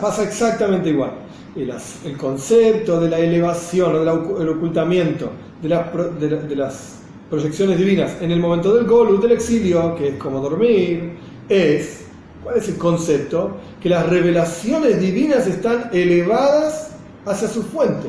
pasa 0.00 0.22
exactamente 0.22 0.90
igual. 0.90 1.10
El, 1.56 2.16
concepto 2.16 3.00
de 3.00 3.10
la 3.10 3.18
elevación 3.18 3.96
o 3.96 4.38
del 4.38 4.48
ocultamiento 4.48 5.32
de 5.60 5.68
las, 5.68 5.92
de, 6.20 6.54
las 6.54 7.00
proyecciones 7.28 7.78
divinas 7.78 8.16
en 8.20 8.30
el 8.30 8.38
momento 8.38 8.72
del 8.72 8.86
golf, 8.86 9.20
del 9.20 9.32
exilio, 9.32 9.96
que 9.96 10.10
es 10.10 10.14
como 10.14 10.40
dormir, 10.40 11.14
es 11.48 12.07
¿Cuál 12.42 12.56
es 12.56 12.68
el 12.68 12.76
concepto? 12.76 13.56
Que 13.80 13.88
las 13.88 14.06
revelaciones 14.08 15.00
divinas 15.00 15.46
están 15.46 15.90
elevadas 15.92 16.90
hacia 17.26 17.48
su 17.48 17.62
fuente. 17.62 18.08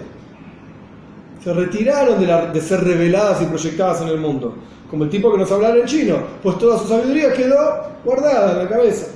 Se 1.44 1.54
retiraron 1.54 2.20
de, 2.54 2.62
ser 2.62 2.84
reveladas 2.84 3.42
y 3.42 3.46
proyectadas 3.46 4.02
en 4.02 4.10
el 4.10 4.18
mundo. 4.18 4.56
Como 4.90 5.04
el 5.04 5.10
tipo 5.10 5.32
que 5.32 5.38
nos 5.38 5.52
habla 5.52 5.76
en 5.76 5.86
chino, 5.86 6.18
pues 6.44 6.58
toda 6.58 6.78
su 6.80 6.88
sabiduría 6.88 7.34
quedó 7.34 7.58
guardada 8.04 8.54
en 8.54 8.58
la 8.60 8.70
cabeza. 8.70 9.08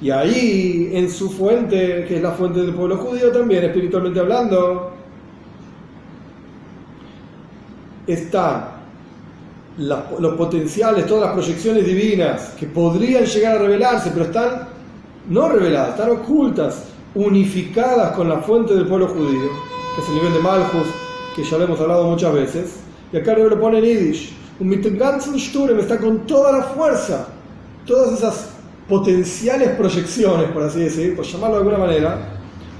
Y 0.00 0.10
ahí, 0.10 0.90
en 0.92 1.10
su 1.10 1.30
fuente, 1.30 2.04
que 2.06 2.16
es 2.16 2.22
la 2.22 2.32
fuente 2.32 2.60
del 2.60 2.74
pueblo 2.74 2.98
judío 2.98 3.32
también, 3.32 3.64
espiritualmente 3.64 4.20
hablando, 4.20 4.92
están 9.78 10.04
los 10.18 10.34
potenciales, 10.34 11.06
todas 11.06 11.24
las 11.24 11.32
proyecciones 11.32 11.84
divinas 11.84 12.52
que 12.58 12.66
podrían 12.66 13.24
llegar 13.24 13.56
a 13.56 13.58
revelarse, 13.58 14.10
pero 14.12 14.26
están 14.26 14.68
no 15.28 15.48
reveladas, 15.48 15.90
están 15.90 16.10
ocultas, 16.10 16.84
unificadas 17.14 18.12
con 18.12 18.28
la 18.28 18.38
fuente 18.40 18.74
del 18.74 18.86
pueblo 18.86 19.08
judío, 19.08 19.48
que 19.94 20.02
es 20.02 20.08
el 20.08 20.14
nivel 20.14 20.32
de 20.34 20.38
Malchus, 20.40 20.88
que 21.34 21.44
ya 21.44 21.58
lo 21.58 21.64
hemos 21.64 21.80
hablado 21.80 22.08
muchas 22.08 22.32
veces. 22.32 22.76
Y 23.12 23.16
acá 23.16 23.34
lo 23.34 23.60
pone 23.60 23.78
en 23.78 23.84
Yiddish. 23.84 24.32
Un 24.60 25.38
Sturm 25.38 25.78
está 25.80 25.98
con 25.98 26.26
toda 26.26 26.52
la 26.52 26.62
fuerza, 26.62 27.26
todas 27.86 28.18
esas 28.18 28.50
potenciales 28.88 29.70
proyecciones, 29.70 30.50
por 30.50 30.62
así 30.62 30.80
decir, 30.80 31.16
por 31.16 31.24
llamarlo 31.24 31.56
de 31.56 31.62
alguna 31.62 31.78
manera. 31.78 32.18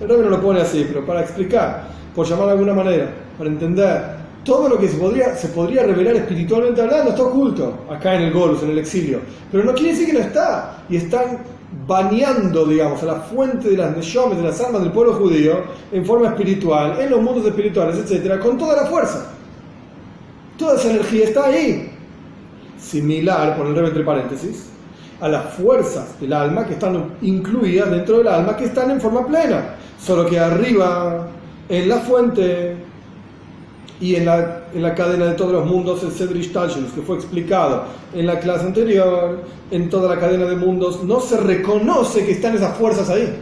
El 0.00 0.08
no 0.08 0.30
lo 0.30 0.40
pone 0.40 0.60
así, 0.60 0.84
pero 0.86 1.04
para 1.06 1.22
explicar, 1.22 1.88
por 2.14 2.26
llamarlo 2.26 2.46
de 2.46 2.52
alguna 2.52 2.74
manera, 2.74 3.10
para 3.38 3.50
entender 3.50 4.23
todo 4.44 4.68
lo 4.68 4.78
que 4.78 4.88
se 4.88 5.48
podría, 5.48 5.82
revelar 5.82 6.16
espiritualmente 6.16 6.82
hablando 6.82 7.10
está 7.10 7.22
oculto 7.22 7.84
acá 7.90 8.14
en 8.14 8.22
el 8.22 8.32
Golus, 8.32 8.62
en 8.62 8.70
el 8.70 8.78
exilio. 8.78 9.20
Pero 9.50 9.64
no 9.64 9.72
quiere 9.72 9.92
decir 9.92 10.06
que 10.06 10.12
no 10.12 10.18
está. 10.20 10.84
Y 10.88 10.96
están 10.96 11.38
bañando, 11.86 12.66
digamos, 12.66 13.02
a 13.02 13.06
la 13.06 13.14
fuente 13.14 13.70
de 13.70 13.76
las 13.76 13.96
neshomes, 13.96 14.38
de 14.38 14.44
las 14.44 14.60
almas 14.60 14.82
del 14.82 14.92
pueblo 14.92 15.14
judío, 15.14 15.62
en 15.90 16.04
forma 16.04 16.28
espiritual, 16.28 17.00
en 17.00 17.10
los 17.10 17.22
mundos 17.22 17.46
espirituales, 17.46 17.96
etcétera, 17.96 18.38
con 18.38 18.58
toda 18.58 18.82
la 18.82 18.86
fuerza. 18.86 19.30
Toda 20.58 20.76
esa 20.76 20.90
energía 20.90 21.24
está 21.24 21.46
ahí. 21.46 21.90
Similar, 22.78 23.56
por 23.56 23.66
el 23.66 23.74
revés 23.74 23.90
entre 23.90 24.04
paréntesis, 24.04 24.66
a 25.20 25.28
las 25.28 25.54
fuerzas 25.54 26.20
del 26.20 26.32
alma 26.32 26.66
que 26.66 26.74
están 26.74 27.16
incluidas 27.22 27.90
dentro 27.90 28.18
del 28.18 28.28
alma, 28.28 28.56
que 28.56 28.66
están 28.66 28.90
en 28.90 29.00
forma 29.00 29.26
plena. 29.26 29.76
Solo 29.98 30.26
que 30.26 30.38
arriba, 30.38 31.28
en 31.68 31.88
la 31.88 31.96
fuente, 31.96 32.76
y 34.04 34.16
en 34.16 34.26
la, 34.26 34.64
en 34.74 34.82
la 34.82 34.94
cadena 34.94 35.24
de 35.24 35.32
todos 35.32 35.52
los 35.52 35.64
mundos, 35.64 36.02
el 36.02 36.12
Cedric 36.12 36.52
que 36.52 37.00
fue 37.00 37.16
explicado 37.16 37.84
en 38.12 38.26
la 38.26 38.38
clase 38.38 38.66
anterior, 38.66 39.40
en 39.70 39.88
toda 39.88 40.14
la 40.14 40.20
cadena 40.20 40.44
de 40.44 40.56
mundos, 40.56 41.02
no 41.04 41.20
se 41.20 41.38
reconoce 41.38 42.26
que 42.26 42.32
están 42.32 42.54
esas 42.54 42.76
fuerzas 42.76 43.08
ahí. 43.08 43.34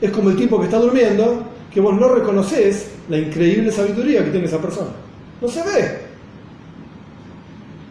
Es 0.00 0.10
como 0.10 0.30
el 0.30 0.36
tipo 0.36 0.58
que 0.58 0.64
está 0.64 0.80
durmiendo, 0.80 1.44
que 1.72 1.80
vos 1.80 1.94
no 1.94 2.08
reconoces 2.08 2.88
la 3.08 3.18
increíble 3.18 3.70
sabiduría 3.70 4.24
que 4.24 4.32
tiene 4.32 4.46
esa 4.46 4.58
persona. 4.58 4.90
No 5.40 5.46
se 5.46 5.62
ve. 5.62 6.00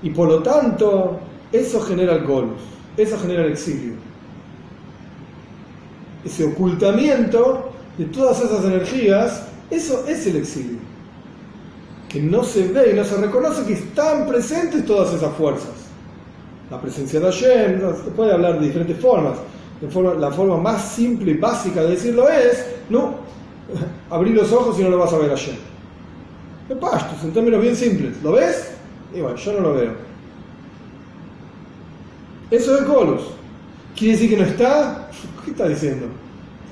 Y 0.04 0.10
por 0.10 0.28
lo 0.28 0.44
tanto, 0.44 1.22
eso 1.54 1.80
genera 1.80 2.16
el 2.16 2.26
golus, 2.26 2.60
eso 2.98 3.18
genera 3.18 3.46
el 3.46 3.54
exilio. 3.54 3.94
Ese 6.26 6.44
ocultamiento 6.44 7.72
de 7.98 8.04
todas 8.08 8.42
esas 8.42 8.66
energías, 8.66 9.48
eso 9.70 10.06
es 10.06 10.28
el 10.28 10.36
exilio 10.36 10.91
que 12.12 12.22
no 12.22 12.44
se 12.44 12.68
ve 12.68 12.92
y 12.92 12.94
no 12.94 13.06
se 13.06 13.16
reconoce 13.16 13.66
que 13.66 13.74
están 13.74 14.28
presentes 14.28 14.86
todas 14.86 15.14
esas 15.14 15.34
fuerzas. 15.36 15.72
La 16.70 16.82
presencia 16.82 17.20
de 17.20 17.26
Hashem, 17.26 17.80
se 18.04 18.12
puede 18.12 18.34
hablar 18.34 18.60
de 18.60 18.68
diferentes 18.68 18.98
formas. 18.98 19.38
la 20.20 20.32
forma 20.32 20.58
más 20.58 20.92
simple 20.92 21.32
y 21.32 21.38
básica 21.38 21.82
de 21.84 21.92
decirlo 21.92 22.28
es, 22.30 22.66
no, 22.90 23.16
abrir 24.10 24.36
los 24.36 24.52
ojos 24.52 24.78
y 24.80 24.84
no 24.84 24.90
lo 24.90 24.98
vas 24.98 25.14
a 25.14 25.18
ver 25.18 25.30
Hashem. 25.30 25.56
De 26.68 26.76
pastos, 26.76 27.24
en 27.24 27.32
términos 27.32 27.62
bien 27.62 27.76
simples. 27.76 28.22
¿Lo 28.22 28.34
ves? 28.34 28.72
Y 29.14 29.22
bueno, 29.22 29.38
yo 29.38 29.54
no 29.54 29.60
lo 29.62 29.74
veo. 29.74 29.94
Eso 32.50 32.78
es 32.78 32.86
Golos. 32.86 33.22
¿Quiere 33.96 34.14
decir 34.14 34.30
que 34.30 34.38
no 34.38 34.44
está? 34.44 35.10
¿Qué 35.46 35.52
está 35.52 35.68
diciendo? 35.68 36.08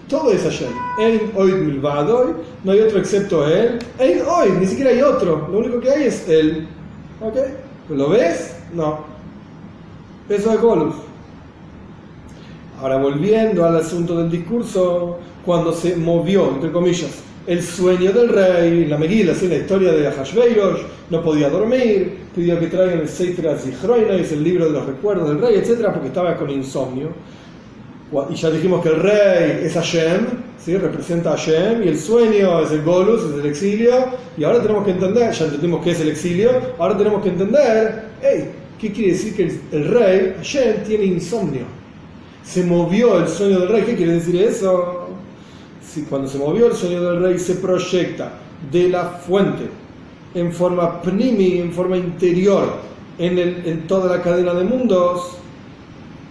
Todo 0.09 0.31
es 0.31 0.43
Hashem. 0.43 0.73
Ein 0.97 1.31
oid 1.35 1.53
milvadoy, 1.53 2.33
no 2.63 2.71
hay 2.71 2.79
otro 2.81 2.97
excepto 2.97 3.47
él. 3.47 3.77
Ein 3.99 4.21
oid, 4.27 4.53
ni 4.59 4.65
siquiera 4.65 4.89
hay 4.89 5.01
otro. 5.01 5.47
Lo 5.51 5.59
único 5.59 5.79
que 5.79 5.91
hay 5.91 6.03
es 6.07 6.27
él. 6.27 6.67
¿Ok? 7.21 7.35
¿Lo 7.89 8.09
ves? 8.09 8.55
No. 8.73 9.05
Eso 10.27 10.51
es 10.51 10.61
Golus. 10.61 10.95
Ahora 12.81 12.97
volviendo 12.97 13.63
al 13.65 13.77
asunto 13.77 14.17
del 14.17 14.31
discurso, 14.31 15.19
cuando 15.45 15.73
se 15.73 15.95
movió, 15.95 16.49
entre 16.49 16.71
comillas, 16.71 17.11
el 17.45 17.61
sueño 17.61 18.11
del 18.11 18.29
rey, 18.29 18.85
la 18.85 18.97
Megila, 18.97 19.33
la 19.33 19.55
historia 19.55 19.91
de 19.91 20.11
Hashveirosh, 20.11 20.81
no 21.09 21.23
podía 21.23 21.49
dormir, 21.49 22.19
pidió 22.35 22.59
que 22.59 22.67
traigan 22.67 22.99
el 22.99 23.09
Seitra 23.09 23.53
es 23.53 24.31
el 24.31 24.43
libro 24.43 24.65
de 24.65 24.71
los 24.71 24.85
recuerdos 24.85 25.29
del 25.29 25.41
rey, 25.41 25.55
etc., 25.55 25.89
porque 25.93 26.07
estaba 26.07 26.35
con 26.35 26.49
insomnio. 26.49 27.09
Y 28.11 28.35
ya 28.35 28.49
dijimos 28.49 28.81
que 28.81 28.89
el 28.89 28.95
rey 28.95 29.61
es 29.65 29.73
Hashem, 29.73 30.25
¿sí? 30.57 30.75
representa 30.77 31.33
a 31.33 31.37
Hashem, 31.37 31.83
y 31.83 31.89
el 31.89 31.99
sueño 31.99 32.61
es 32.61 32.71
el 32.71 32.81
Golus, 32.81 33.23
es 33.23 33.39
el 33.39 33.45
exilio, 33.45 33.93
y 34.35 34.43
ahora 34.43 34.61
tenemos 34.63 34.83
que 34.83 34.91
entender, 34.91 35.31
ya 35.31 35.45
entendimos 35.45 35.83
qué 35.83 35.91
es 35.91 35.99
el 35.99 36.09
exilio, 36.09 36.49
ahora 36.79 36.97
tenemos 36.97 37.21
que 37.21 37.29
entender, 37.29 38.05
hey, 38.23 38.49
¿qué 38.79 38.91
quiere 38.91 39.11
decir 39.11 39.35
que 39.35 39.43
el, 39.71 39.87
rey, 39.89 40.33
Hashem, 40.37 40.83
tiene 40.85 41.05
insomnio? 41.05 41.65
Se 42.43 42.63
movió 42.63 43.19
el 43.19 43.27
sueño 43.27 43.59
del 43.59 43.69
rey, 43.69 43.83
¿qué 43.83 43.95
quiere 43.95 44.13
decir 44.13 44.41
eso? 44.41 45.09
Si 45.87 46.01
cuando 46.03 46.27
se 46.27 46.39
movió 46.39 46.65
el 46.65 46.73
sueño 46.73 47.03
del 47.03 47.21
rey 47.21 47.37
se 47.37 47.55
proyecta 47.55 48.31
de 48.71 48.89
la 48.89 49.05
fuente 49.05 49.65
en 50.33 50.51
forma 50.51 50.99
pnimi, 51.03 51.59
en 51.59 51.71
forma 51.71 51.95
interior, 51.95 52.73
en, 53.19 53.37
el, 53.37 53.61
en 53.67 53.85
toda 53.85 54.17
la 54.17 54.23
cadena 54.23 54.55
de 54.55 54.63
mundos, 54.63 55.37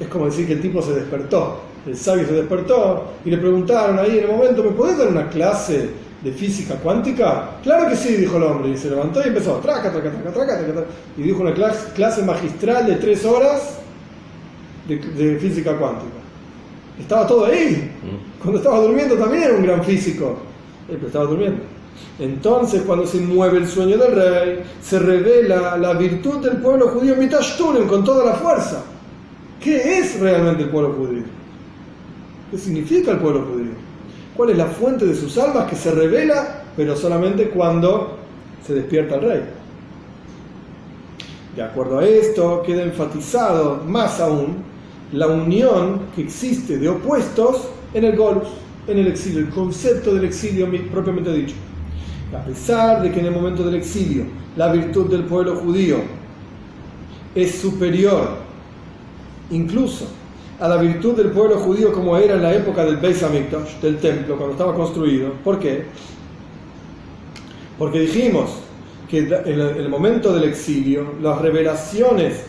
es 0.01 0.09
como 0.09 0.27
decir 0.27 0.49
que 0.49 0.55
el 0.55 0.61
tipo 0.61 0.83
se 0.83 0.95
despertó 0.95 1.68
el 1.89 1.97
sabio 1.97 2.27
se 2.27 2.35
despertó 2.35 3.05
y 3.25 3.31
le 3.31 3.39
preguntaron 3.39 3.99
ahí 3.99 4.19
en 4.19 4.25
el 4.25 4.31
momento, 4.31 4.63
¿me 4.63 4.71
podés 4.71 4.99
dar 4.99 5.09
una 5.09 5.29
clase 5.29 5.91
de 6.23 6.33
física 6.33 6.75
cuántica? 6.75 7.51
Claro 7.63 7.89
que 7.89 7.97
sí, 7.97 8.15
dijo 8.15 8.37
el 8.37 8.43
hombre, 8.43 8.71
y 8.71 8.77
se 8.77 8.91
levantó 8.91 9.21
y 9.25 9.29
empezó, 9.29 9.55
traca, 9.57 9.91
traca, 9.91 10.11
traca, 10.11 10.31
traca, 10.33 10.59
traca, 10.59 10.85
y 11.17 11.23
dijo 11.23 11.41
una 11.41 11.55
clase, 11.55 12.23
magistral 12.23 12.87
de 12.87 12.97
tres 12.97 13.25
horas 13.25 13.79
de, 14.87 15.39
física 15.39 15.77
cuántica. 15.77 16.13
Estaba 16.99 17.27
todo 17.27 17.47
ahí. 17.47 17.93
Mm. 18.03 18.41
Cuando 18.43 18.59
estaba 18.59 18.81
durmiendo 18.81 19.17
también 19.17 19.45
era 19.45 19.55
un 19.55 19.63
gran 19.63 19.85
físico, 19.85 20.39
pero 20.87 21.07
estaba 21.07 21.25
durmiendo. 21.27 21.63
Entonces, 22.19 22.83
cuando 22.83 23.07
se 23.07 23.19
mueve 23.19 23.59
el 23.59 23.69
sueño 23.69 23.97
del 23.97 24.15
rey, 24.15 24.63
se 24.83 24.99
revela 24.99 25.77
la 25.77 25.93
virtud 25.95 26.39
del 26.45 26.57
pueblo 26.59 26.89
judío 26.89 27.15
Mitashtunen 27.17 27.87
con 27.87 28.05
toda 28.05 28.25
la 28.25 28.35
fuerza. 28.35 28.83
¿Qué 29.61 29.99
es 29.99 30.19
realmente 30.19 30.65
el 30.65 30.71
pueblo 30.71 30.95
judío? 30.95 31.38
¿Qué 32.51 32.57
significa 32.59 33.13
el 33.13 33.19
pueblo 33.19 33.45
judío? 33.53 33.73
¿Cuál 34.37 34.51
es 34.51 34.57
la 34.57 34.67
fuente 34.67 35.05
de 35.05 35.15
sus 35.15 35.37
almas 35.37 35.69
que 35.69 35.77
se 35.77 35.91
revela, 35.91 36.63
pero 36.77 36.97
solamente 36.97 37.51
cuando 37.51 38.17
se 38.67 38.75
despierta 38.75 39.17
el 39.17 39.23
rey? 39.23 39.41
De 41.57 41.63
acuerdo 41.63 41.99
a 41.99 42.05
esto, 42.07 42.63
queda 42.65 42.85
enfatizado 42.85 43.83
más 43.85 44.21
aún 44.21 44.57
la 45.13 45.27
unión 45.27 46.03
que 46.15 46.23
existe 46.23 46.79
de 46.79 46.89
opuestos 46.89 47.69
en 47.93 48.05
el 48.05 48.17
Golus, 48.17 48.49
en 48.87 48.99
el 48.99 49.09
exilio, 49.09 49.41
el 49.41 49.51
concepto 49.51 50.15
del 50.15 50.25
exilio 50.25 50.69
propiamente 50.91 51.33
dicho. 51.33 51.57
A 52.35 52.45
pesar 52.45 53.03
de 53.03 53.11
que 53.11 53.21
en 53.21 53.27
el 53.27 53.33
momento 53.33 53.63
del 53.65 53.75
exilio 53.75 54.25
la 54.57 54.71
virtud 54.71 55.11
del 55.11 55.25
pueblo 55.25 55.57
judío 55.57 55.97
es 57.35 57.57
superior 57.57 58.37
incluso 59.51 60.07
a 60.61 60.69
la 60.69 60.77
virtud 60.77 61.15
del 61.17 61.31
pueblo 61.31 61.59
judío 61.59 61.93
como 61.93 62.17
era 62.17 62.35
en 62.35 62.43
la 62.43 62.55
época 62.55 62.85
del 62.85 62.97
Beis 62.97 63.23
Hamikdash, 63.23 63.81
del 63.81 63.99
templo, 63.99 64.37
cuando 64.37 64.53
estaba 64.53 64.75
construido. 64.75 65.33
¿Por 65.45 65.59
qué? 65.59 65.85
Porque 67.79 68.01
dijimos 68.01 68.51
que 69.09 69.19
en 69.19 69.61
el 69.61 69.89
momento 69.89 70.33
del 70.35 70.49
exilio, 70.49 71.15
las 71.23 71.41
revelaciones 71.41 72.43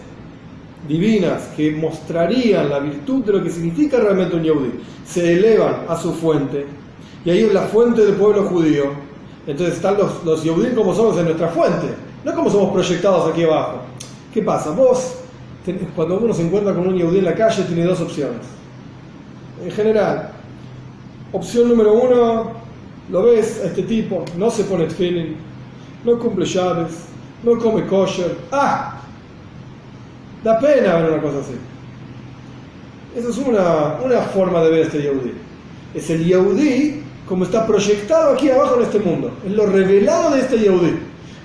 divinas 0.87 1.49
que 1.55 1.71
mostrarían 1.71 2.69
la 2.69 2.79
virtud 2.79 3.23
de 3.25 3.33
lo 3.33 3.43
que 3.43 3.49
significa 3.49 3.99
realmente 3.99 4.35
un 4.35 4.43
Yehudi 4.43 4.71
se 5.05 5.33
elevan 5.33 5.85
a 5.87 5.95
su 5.95 6.13
fuente, 6.13 6.65
y 7.25 7.29
ahí 7.29 7.43
es 7.43 7.53
la 7.53 7.63
fuente 7.63 8.05
del 8.05 8.15
pueblo 8.15 8.43
judío. 8.43 8.85
Entonces 9.45 9.75
están 9.75 9.97
los, 9.97 10.23
los 10.23 10.41
como 10.75 10.93
somos 10.93 11.17
en 11.17 11.25
nuestra 11.25 11.47
fuente, 11.49 11.87
no 12.23 12.33
como 12.33 12.49
somos 12.49 12.71
proyectados 12.71 13.31
aquí 13.31 13.43
abajo. 13.43 13.79
¿Qué 14.33 14.41
pasa? 14.41 14.71
Vos, 14.71 15.15
cuando 15.95 16.19
uno 16.19 16.33
se 16.33 16.43
encuentra 16.43 16.73
con 16.73 16.87
un 16.87 16.95
Yehudi 16.95 17.19
en 17.19 17.25
la 17.25 17.35
calle, 17.35 17.63
tiene 17.63 17.83
dos 17.83 18.01
opciones. 18.01 18.41
En 19.63 19.71
general, 19.71 20.31
opción 21.31 21.69
número 21.69 21.93
uno, 21.93 22.51
lo 23.09 23.23
ves 23.23 23.61
a 23.63 23.67
este 23.67 23.83
tipo, 23.83 24.23
no 24.37 24.49
se 24.49 24.63
pone 24.63 24.89
feeling, 24.89 25.35
no 26.05 26.17
cumple 26.17 26.45
llaves, 26.45 27.05
no 27.43 27.57
come 27.57 27.85
kosher. 27.85 28.35
¡Ah! 28.51 29.01
Da 30.43 30.57
pena 30.59 30.95
ver 30.97 31.11
una 31.11 31.21
cosa 31.21 31.39
así. 31.39 31.55
Esa 33.15 33.29
es 33.29 33.37
una, 33.37 33.97
una 34.03 34.21
forma 34.21 34.61
de 34.63 34.69
ver 34.69 34.79
este 34.81 35.01
Yehudi. 35.01 35.33
Es 35.93 36.09
el 36.09 36.23
Yehudi 36.23 37.03
como 37.27 37.43
está 37.43 37.67
proyectado 37.67 38.33
aquí 38.33 38.49
abajo 38.49 38.77
en 38.77 38.83
este 38.83 38.99
mundo. 38.99 39.31
Es 39.45 39.51
lo 39.51 39.65
revelado 39.65 40.31
de 40.31 40.41
este 40.41 40.57
Yehudi. 40.57 40.97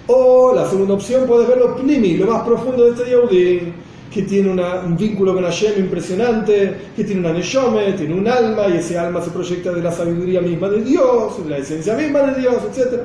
O 0.06 0.54
la 0.54 0.68
segunda 0.68 0.94
opción, 0.94 1.26
puedes 1.26 1.48
ver 1.48 1.58
lo 1.58 1.76
pnimi, 1.76 2.16
lo 2.16 2.30
más 2.30 2.42
profundo 2.42 2.84
de 2.84 2.90
este 2.90 3.10
Yehudi, 3.10 3.72
que 4.14 4.22
tiene 4.22 4.48
un 4.48 4.96
vínculo 4.96 5.34
con 5.34 5.42
Hashem 5.42 5.76
impresionante, 5.76 6.76
que 6.94 7.02
tiene 7.02 7.20
una 7.20 7.32
neshome, 7.32 7.94
tiene 7.94 8.14
un 8.14 8.28
alma, 8.28 8.68
y 8.68 8.76
ese 8.76 8.96
alma 8.96 9.20
se 9.20 9.30
proyecta 9.30 9.72
de 9.72 9.82
la 9.82 9.90
sabiduría 9.90 10.40
misma 10.40 10.68
de 10.68 10.82
Dios, 10.82 11.42
de 11.42 11.50
la 11.50 11.58
esencia 11.58 11.96
misma 11.96 12.22
de 12.22 12.40
Dios, 12.40 12.54
etc. 12.70 13.00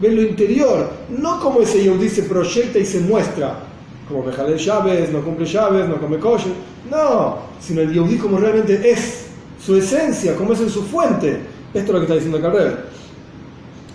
Ven 0.00 0.14
lo 0.14 0.22
interior, 0.22 0.90
no 1.08 1.40
como 1.40 1.62
ese 1.62 1.82
Yehudi 1.82 2.10
se 2.10 2.24
proyecta 2.24 2.78
y 2.78 2.84
se 2.84 3.00
muestra, 3.00 3.60
como 4.06 4.24
de 4.30 4.58
llaves, 4.58 5.10
no 5.10 5.24
cumple 5.24 5.46
llaves, 5.46 5.88
no 5.88 5.98
come 5.98 6.18
kosher, 6.18 6.52
no, 6.90 7.38
sino 7.58 7.80
el 7.80 7.90
Yehudi 7.90 8.18
como 8.18 8.36
realmente 8.36 8.90
es, 8.90 9.28
su 9.64 9.74
esencia, 9.74 10.36
como 10.36 10.52
es 10.52 10.60
en 10.60 10.68
su 10.68 10.82
fuente. 10.82 11.38
Esto 11.72 11.78
es 11.78 11.88
lo 11.88 11.94
que 11.94 12.02
está 12.02 12.14
diciendo 12.14 12.46
acá 12.46 12.52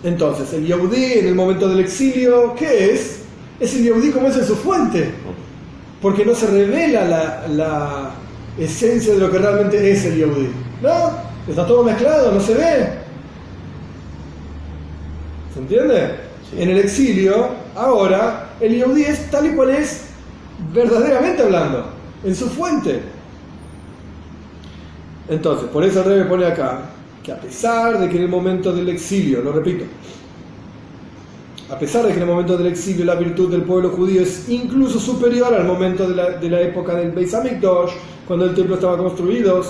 Entonces, 0.04 0.52
el 0.54 0.66
Yehudi 0.66 1.20
en 1.20 1.28
el 1.28 1.36
momento 1.36 1.70
del 1.70 1.82
exilio, 1.82 2.56
¿qué 2.56 2.94
es? 2.94 3.20
Es 3.60 3.76
el 3.76 3.84
Yehudi 3.84 4.10
como 4.10 4.28
es 4.30 4.38
en 4.38 4.46
su 4.46 4.56
fuente, 4.56 5.12
porque 6.02 6.26
no 6.26 6.34
se 6.34 6.48
revela 6.48 7.06
la, 7.06 7.48
la 7.50 8.12
esencia 8.58 9.14
de 9.14 9.20
lo 9.20 9.32
que 9.32 9.38
realmente 9.38 9.92
es 9.92 10.06
el 10.06 10.18
Yehudi. 10.18 10.50
¿No? 10.82 11.12
Está 11.48 11.66
todo 11.66 11.84
mezclado, 11.84 12.32
no 12.32 12.40
se 12.40 12.54
ve. 12.54 12.90
¿Se 15.54 15.60
entiende? 15.60 16.16
En 16.58 16.70
el 16.70 16.78
exilio, 16.80 17.50
ahora, 17.76 18.50
el 18.60 18.76
Yehudi 18.76 19.04
es 19.04 19.30
tal 19.30 19.48
y 19.48 19.50
cual 19.52 19.72
es 19.72 20.06
verdaderamente 20.74 21.44
hablando, 21.44 21.86
en 22.24 22.36
su 22.36 22.50
fuente. 22.50 23.02
Entonces, 25.28 25.70
por 25.70 25.84
eso 25.84 26.02
el 26.02 26.06
rey 26.06 26.24
pone 26.28 26.46
acá 26.46 26.82
que 27.24 27.32
a 27.32 27.40
pesar 27.40 28.00
de 28.00 28.10
que 28.10 28.18
en 28.18 28.24
el 28.24 28.30
momento 28.30 28.74
del 28.74 28.90
exilio, 28.90 29.42
lo 29.42 29.52
repito, 29.52 29.86
a 31.72 31.78
pesar 31.78 32.04
de 32.04 32.10
que 32.10 32.16
en 32.16 32.24
el 32.24 32.28
momento 32.28 32.58
del 32.58 32.68
exilio 32.68 33.06
la 33.06 33.16
virtud 33.16 33.52
del 33.52 33.62
pueblo 33.62 33.90
judío 33.90 34.22
es 34.24 34.50
incluso 34.50 35.00
superior 35.00 35.54
al 35.54 35.66
momento 35.66 36.10
de 36.10 36.50
la, 36.50 36.62
época 36.62 36.96
del 36.96 37.12
Beis 37.12 37.34
Hamikdash, 37.34 37.92
cuando 38.28 38.46
el 38.46 38.56
templo 38.56 38.76
estaba 38.76 38.98
construido. 38.98 39.64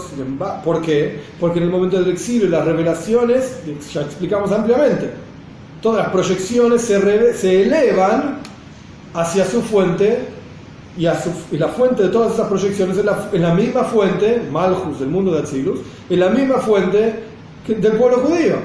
¿Por 0.63 0.81
qué? 0.81 1.19
Porque 1.39 1.59
en 1.59 1.65
el 1.65 1.71
momento 1.71 1.99
del 1.99 2.11
exilio 2.11 2.47
las 2.47 2.65
revelaciones, 2.65 3.59
ya 3.93 4.01
explicamos 4.01 4.51
ampliamente, 4.51 5.09
todas 5.81 6.05
las 6.05 6.11
proyecciones 6.11 6.81
se, 6.81 7.63
elevan 7.63 8.37
hacia 9.13 9.45
su 9.45 9.61
fuente 9.61 10.19
y, 10.97 11.03
la 11.03 11.67
fuente 11.67 12.03
de 12.03 12.09
todas 12.09 12.33
esas 12.33 12.47
proyecciones 12.47 12.97
es 12.97 13.05
la, 13.05 13.53
misma 13.53 13.83
fuente, 13.83 14.41
Malchus, 14.49 15.01
del 15.01 15.09
mundo 15.09 15.33
de 15.33 15.39
Atzilus, 15.39 15.79
es 16.09 16.17
la 16.17 16.29
misma 16.29 16.59
fuente 16.59 17.23
del 17.67 17.91
pueblo 17.93 18.19
judío. 18.19 18.55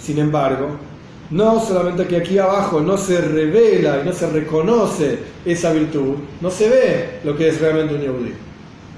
Sin 0.00 0.18
embargo, 0.18 0.91
no 1.32 1.64
solamente 1.64 2.06
que 2.06 2.16
aquí 2.18 2.38
abajo 2.38 2.80
no 2.80 2.98
se 2.98 3.20
revela 3.20 4.00
y 4.02 4.06
no 4.06 4.12
se 4.12 4.28
reconoce 4.28 5.18
esa 5.44 5.72
virtud, 5.72 6.16
no 6.42 6.50
se 6.50 6.68
ve 6.68 7.20
lo 7.24 7.34
que 7.34 7.48
es 7.48 7.60
realmente 7.60 7.94
un 7.94 8.18
judío. 8.18 8.34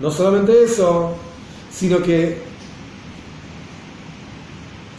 No 0.00 0.10
solamente 0.10 0.64
eso, 0.64 1.12
sino 1.72 2.02
que, 2.02 2.38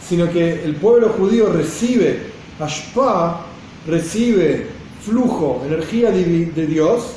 sino 0.06 0.30
que 0.30 0.64
el 0.64 0.76
pueblo 0.76 1.10
judío 1.10 1.52
recibe 1.52 2.20
ashpa, 2.58 3.44
recibe 3.86 4.68
flujo, 5.02 5.62
energía 5.66 6.10
de 6.10 6.66
Dios, 6.66 7.16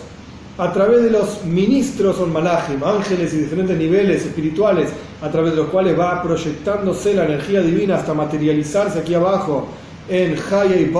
a 0.58 0.73
través 0.73 1.03
de 1.03 1.12
los 1.12 1.45
ministros 1.45 2.19
o 2.19 2.27
malachim, 2.27 2.84
ángeles 2.84 3.34
y 3.34 3.38
diferentes 3.38 3.77
niveles 3.77 4.25
espirituales, 4.25 4.89
a 5.21 5.29
través 5.29 5.51
de 5.51 5.58
los 5.58 5.69
cuales 5.69 5.97
va 5.97 6.21
proyectándose 6.21 7.13
la 7.13 7.23
energía 7.23 7.62
divina 7.62 7.95
hasta 7.95 8.13
materializarse 8.13 8.99
aquí 8.99 9.13
abajo 9.13 9.69
en 10.10 10.36
Haya 10.52 10.76
y 10.76 10.91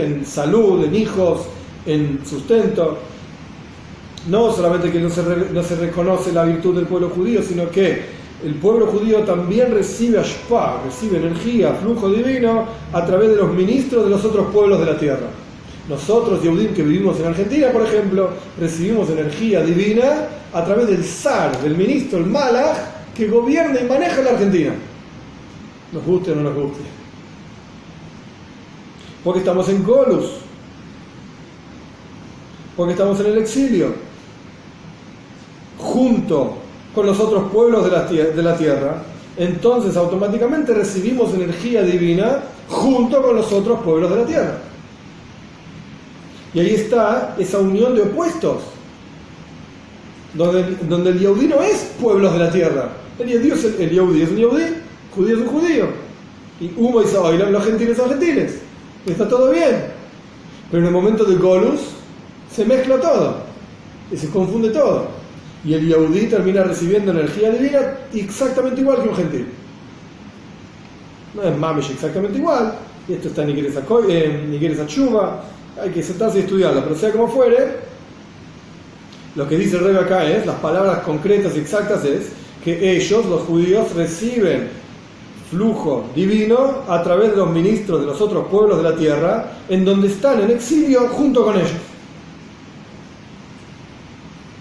en 0.00 0.26
salud, 0.26 0.84
en 0.84 0.94
hijos, 0.94 1.46
en 1.86 2.20
sustento. 2.24 2.98
No 4.28 4.52
solamente 4.52 4.92
que 4.92 5.00
no 5.00 5.08
se, 5.08 5.22
no 5.52 5.62
se 5.62 5.76
reconoce 5.76 6.32
la 6.32 6.44
virtud 6.44 6.76
del 6.76 6.86
pueblo 6.86 7.08
judío, 7.10 7.42
sino 7.42 7.70
que 7.70 8.18
el 8.44 8.54
pueblo 8.54 8.86
judío 8.86 9.20
también 9.20 9.72
recibe 9.72 10.20
ashpa, 10.20 10.82
recibe 10.84 11.16
energía, 11.18 11.72
flujo 11.74 12.08
divino 12.10 12.66
a 12.92 13.04
través 13.04 13.30
de 13.30 13.36
los 13.36 13.52
ministros 13.52 14.04
de 14.04 14.10
los 14.10 14.24
otros 14.24 14.52
pueblos 14.52 14.78
de 14.78 14.86
la 14.86 14.98
tierra. 14.98 15.26
Nosotros, 15.88 16.42
Yehudim, 16.42 16.74
que 16.74 16.82
vivimos 16.82 17.18
en 17.18 17.26
Argentina, 17.26 17.68
por 17.72 17.82
ejemplo, 17.82 18.30
recibimos 18.60 19.08
energía 19.08 19.62
divina 19.62 20.28
a 20.52 20.64
través 20.64 20.86
del 20.86 21.02
zar, 21.02 21.60
del 21.62 21.76
ministro, 21.76 22.18
el 22.18 22.26
Malach, 22.26 22.76
que 23.16 23.26
gobierna 23.26 23.80
y 23.80 23.84
maneja 23.84 24.20
la 24.20 24.30
Argentina. 24.32 24.72
Nos 25.92 26.04
guste 26.04 26.32
o 26.32 26.34
no 26.34 26.42
nos 26.42 26.54
guste. 26.54 26.97
Porque 29.28 29.40
estamos 29.40 29.68
en 29.68 29.84
Golus. 29.84 30.24
Porque 32.74 32.92
estamos 32.92 33.20
en 33.20 33.26
el 33.26 33.36
exilio. 33.36 33.92
Junto 35.76 36.54
con 36.94 37.04
los 37.04 37.20
otros 37.20 37.52
pueblos 37.52 37.84
de 37.84 38.42
la, 38.42 38.56
tierra. 38.56 39.02
Entonces 39.36 39.98
automáticamente 39.98 40.72
recibimos 40.72 41.34
energía 41.34 41.82
divina 41.82 42.38
junto 42.68 43.20
con 43.20 43.36
los 43.36 43.52
otros 43.52 43.80
pueblos 43.80 44.08
de 44.08 44.16
la 44.16 44.24
tierra. 44.24 44.58
Y 46.54 46.60
ahí 46.60 46.70
está 46.70 47.36
esa 47.38 47.58
unión 47.58 47.94
de 47.94 48.04
opuestos, 48.04 48.62
donde, 50.32 51.10
el 51.10 51.18
Yehudi 51.20 51.48
no 51.48 51.60
es 51.60 51.92
pueblos 52.00 52.32
de 52.32 52.38
la 52.38 52.50
tierra. 52.50 52.92
El 53.18 53.28
Yehudi 53.28 53.50
es, 53.50 53.62
el, 53.62 54.22
es 54.22 54.30
un 54.30 54.36
Yehudi, 54.38 54.64
judío 55.14 55.36
es 55.36 55.42
un 55.42 55.48
judío. 55.48 55.86
Y 56.62 56.72
Humo 56.78 57.02
y 57.02 57.06
Saoilam, 57.06 57.52
los 57.52 57.62
gentiles 57.62 57.94
son 57.94 58.08
gentiles. 58.08 58.67
Está 59.06 59.28
todo 59.28 59.50
bien. 59.50 59.98
Pero 60.70 60.82
en 60.82 60.86
el 60.86 60.92
momento 60.92 61.24
de 61.24 61.36
Golus 61.36 61.80
se 62.54 62.64
mezcla 62.64 63.00
todo 63.00 63.36
y 64.12 64.16
se 64.16 64.28
confunde 64.30 64.70
todo. 64.70 65.08
Y 65.64 65.74
el 65.74 65.88
Yehudi 65.88 66.26
termina 66.26 66.62
recibiendo 66.62 67.12
energía 67.12 67.50
divina 67.50 67.80
exactamente 68.14 68.80
igual 68.80 69.02
que 69.02 69.08
un 69.08 69.16
gentil. 69.16 69.46
No 71.34 71.42
es 71.42 71.56
Mamish 71.56 71.90
exactamente 71.90 72.38
igual. 72.38 72.74
Y 73.08 73.14
esto 73.14 73.28
está 73.28 73.42
en 73.42 74.50
Nigueres 74.50 74.78
Achuba, 74.78 75.42
hay 75.82 75.90
que 75.90 76.02
sentarse 76.02 76.38
y 76.38 76.40
estudiarlo, 76.42 76.82
pero 76.82 76.94
sea 76.94 77.10
como 77.10 77.28
fuere, 77.28 77.88
lo 79.34 79.48
que 79.48 79.56
dice 79.56 79.76
el 79.76 79.84
rey 79.84 79.96
acá 79.96 80.28
es, 80.28 80.44
las 80.44 80.56
palabras 80.56 80.98
concretas 81.00 81.56
y 81.56 81.60
exactas 81.60 82.04
es 82.04 82.30
que 82.64 82.96
ellos, 82.96 83.24
los 83.26 83.42
judíos, 83.42 83.94
reciben 83.94 84.68
flujo 85.50 86.04
divino 86.14 86.82
a 86.88 87.02
través 87.02 87.30
de 87.30 87.36
los 87.36 87.50
ministros 87.50 88.00
de 88.00 88.06
los 88.06 88.20
otros 88.20 88.46
pueblos 88.48 88.78
de 88.78 88.82
la 88.82 88.96
tierra, 88.96 89.52
en 89.68 89.84
donde 89.84 90.08
están 90.08 90.40
en 90.42 90.50
exilio 90.50 91.08
junto 91.08 91.44
con 91.44 91.56
ellos. 91.56 91.70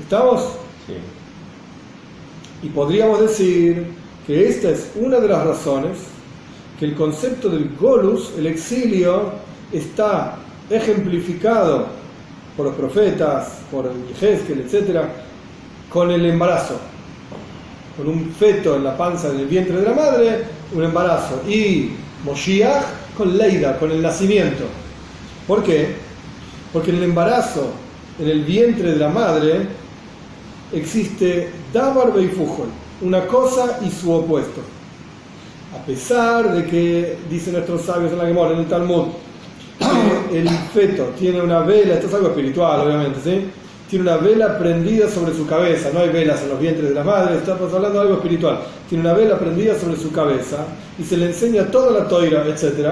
¿Estamos? 0.01 0.41
Sí. 0.85 0.93
Y 2.63 2.69
podríamos 2.69 3.19
decir 3.19 3.87
que 4.25 4.47
esta 4.47 4.69
es 4.69 4.91
una 4.95 5.19
de 5.19 5.27
las 5.27 5.45
razones 5.45 5.97
que 6.79 6.85
el 6.85 6.95
concepto 6.95 7.49
del 7.49 7.75
golus, 7.79 8.33
el 8.37 8.47
exilio, 8.47 9.31
está 9.71 10.35
ejemplificado 10.69 11.87
por 12.55 12.67
los 12.67 12.75
profetas, 12.75 13.59
por 13.71 13.85
el 13.87 14.05
etc., 14.21 15.01
con 15.89 16.11
el 16.11 16.25
embarazo, 16.25 16.75
con 17.97 18.07
un 18.07 18.31
feto 18.31 18.75
en 18.75 18.83
la 18.83 18.97
panza 18.97 19.29
del 19.29 19.47
vientre 19.47 19.77
de 19.77 19.83
la 19.83 19.93
madre, 19.93 20.43
un 20.73 20.83
embarazo, 20.83 21.41
y 21.47 21.91
Moshiach 22.25 22.83
con 23.15 23.37
Leida, 23.37 23.77
con 23.79 23.91
el 23.91 24.01
nacimiento. 24.01 24.65
¿Por 25.47 25.63
qué? 25.63 25.95
Porque 26.73 26.91
en 26.91 26.97
el 26.97 27.03
embarazo, 27.03 27.71
en 28.19 28.27
el 28.27 28.43
vientre 28.43 28.91
de 28.91 28.97
la 28.97 29.09
madre, 29.09 29.67
existe 30.73 31.49
Dabar 31.73 32.13
Beifujol, 32.13 32.67
una 33.01 33.25
cosa 33.27 33.79
y 33.85 33.89
su 33.89 34.11
opuesto. 34.11 34.61
A 35.75 35.85
pesar 35.85 36.53
de 36.53 36.65
que, 36.65 37.17
dicen 37.29 37.53
nuestros 37.53 37.83
sabios 37.83 38.11
en 38.11 38.17
la 38.17 38.25
Gemora, 38.25 38.53
en 38.53 38.59
el 38.59 38.67
Talmud, 38.67 39.07
que 40.29 40.39
el 40.39 40.49
feto 40.73 41.05
tiene 41.17 41.41
una 41.41 41.59
vela, 41.59 41.95
esto 41.95 42.07
es 42.07 42.13
algo 42.13 42.29
espiritual 42.29 42.81
obviamente, 42.81 43.19
¿sí? 43.23 43.45
Tiene 43.89 44.03
una 44.03 44.17
vela 44.17 44.57
prendida 44.59 45.09
sobre 45.09 45.33
su 45.33 45.47
cabeza, 45.47 45.89
no 45.93 46.01
hay 46.01 46.09
velas 46.09 46.41
en 46.43 46.49
los 46.49 46.59
vientres 46.59 46.89
de 46.89 46.95
la 46.95 47.03
madre, 47.03 47.37
estamos 47.37 47.73
hablando 47.73 47.99
de 47.99 48.01
algo 48.01 48.15
espiritual, 48.15 48.59
tiene 48.89 49.03
una 49.03 49.13
vela 49.13 49.39
prendida 49.39 49.77
sobre 49.79 49.95
su 49.95 50.11
cabeza 50.11 50.57
y 50.99 51.03
se 51.03 51.15
le 51.15 51.27
enseña 51.27 51.65
toda 51.65 51.91
la 51.91 52.07
toira, 52.07 52.45
etc. 52.45 52.89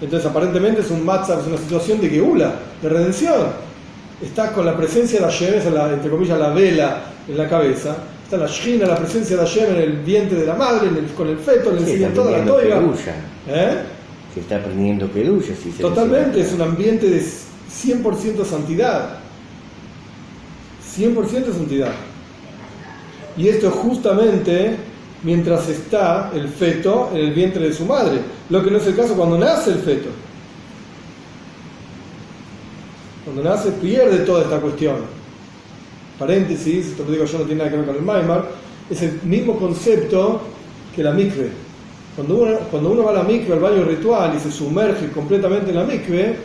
Entonces 0.00 0.28
aparentemente 0.28 0.82
es 0.82 0.90
un 0.90 1.04
matzah, 1.04 1.40
es 1.40 1.46
una 1.46 1.56
situación 1.56 2.00
de 2.00 2.10
geula, 2.10 2.52
de 2.82 2.88
redención. 2.88 3.68
Está 4.22 4.52
con 4.52 4.66
la 4.66 4.76
presencia 4.76 5.20
de 5.20 5.24
Hashem, 5.24 5.54
es 5.54 5.72
la, 5.72 5.92
entre 5.92 6.10
comillas 6.10 6.38
la 6.38 6.50
vela 6.50 7.04
en 7.26 7.36
la 7.36 7.48
cabeza, 7.48 7.96
está 8.24 8.36
la 8.36 8.46
shina, 8.46 8.86
la 8.86 8.96
presencia 8.96 9.36
de 9.36 9.42
Hashem 9.42 9.76
en 9.76 9.82
el 9.82 9.92
vientre 9.98 10.40
de 10.40 10.46
la 10.46 10.54
madre, 10.54 10.90
con 11.16 11.28
el 11.28 11.38
feto, 11.38 11.70
le 11.70 11.80
enseña 11.80 12.08
toda 12.10 12.32
la 12.32 12.44
toira. 12.44 12.82
¿Eh? 13.48 13.76
Se 14.34 14.40
está 14.40 14.56
aprendiendo 14.56 15.06
pedulla, 15.08 15.54
si 15.54 15.72
se 15.72 15.80
Totalmente, 15.80 16.40
es 16.40 16.52
un 16.52 16.60
ambiente 16.62 17.08
de 17.08 17.20
100% 17.20 18.44
santidad. 18.44 19.27
100% 20.98 21.52
santidad. 21.52 21.92
Y 23.36 23.48
esto 23.48 23.70
justamente 23.70 24.76
mientras 25.22 25.68
está 25.68 26.30
el 26.34 26.48
feto 26.48 27.10
en 27.12 27.18
el 27.18 27.32
vientre 27.32 27.68
de 27.68 27.72
su 27.72 27.84
madre, 27.84 28.20
lo 28.50 28.62
que 28.62 28.70
no 28.70 28.78
es 28.78 28.86
el 28.86 28.96
caso 28.96 29.14
cuando 29.14 29.38
nace 29.38 29.70
el 29.70 29.78
feto. 29.78 30.08
Cuando 33.24 33.42
nace 33.42 33.70
pierde 33.72 34.18
toda 34.18 34.42
esta 34.42 34.58
cuestión. 34.60 34.96
Paréntesis, 36.18 36.86
esto 36.86 37.04
lo 37.04 37.12
digo 37.12 37.24
yo 37.24 37.38
no 37.38 37.44
tiene 37.44 37.58
nada 37.58 37.70
que 37.70 37.76
ver 37.76 37.86
con 37.86 37.96
el 37.96 38.02
Maimar, 38.02 38.48
es 38.90 39.02
el 39.02 39.20
mismo 39.22 39.56
concepto 39.58 40.40
que 40.94 41.02
la 41.02 41.12
mikve. 41.12 41.50
Cuando 42.16 42.36
uno, 42.36 42.58
cuando 42.70 42.90
uno 42.90 43.04
va 43.04 43.10
a 43.10 43.14
la 43.14 43.22
mikve, 43.22 43.52
al 43.54 43.60
baño 43.60 43.84
ritual, 43.84 44.34
y 44.36 44.40
se 44.40 44.50
sumerge 44.50 45.10
completamente 45.10 45.70
en 45.70 45.76
la 45.76 45.84
mikve, 45.84 46.36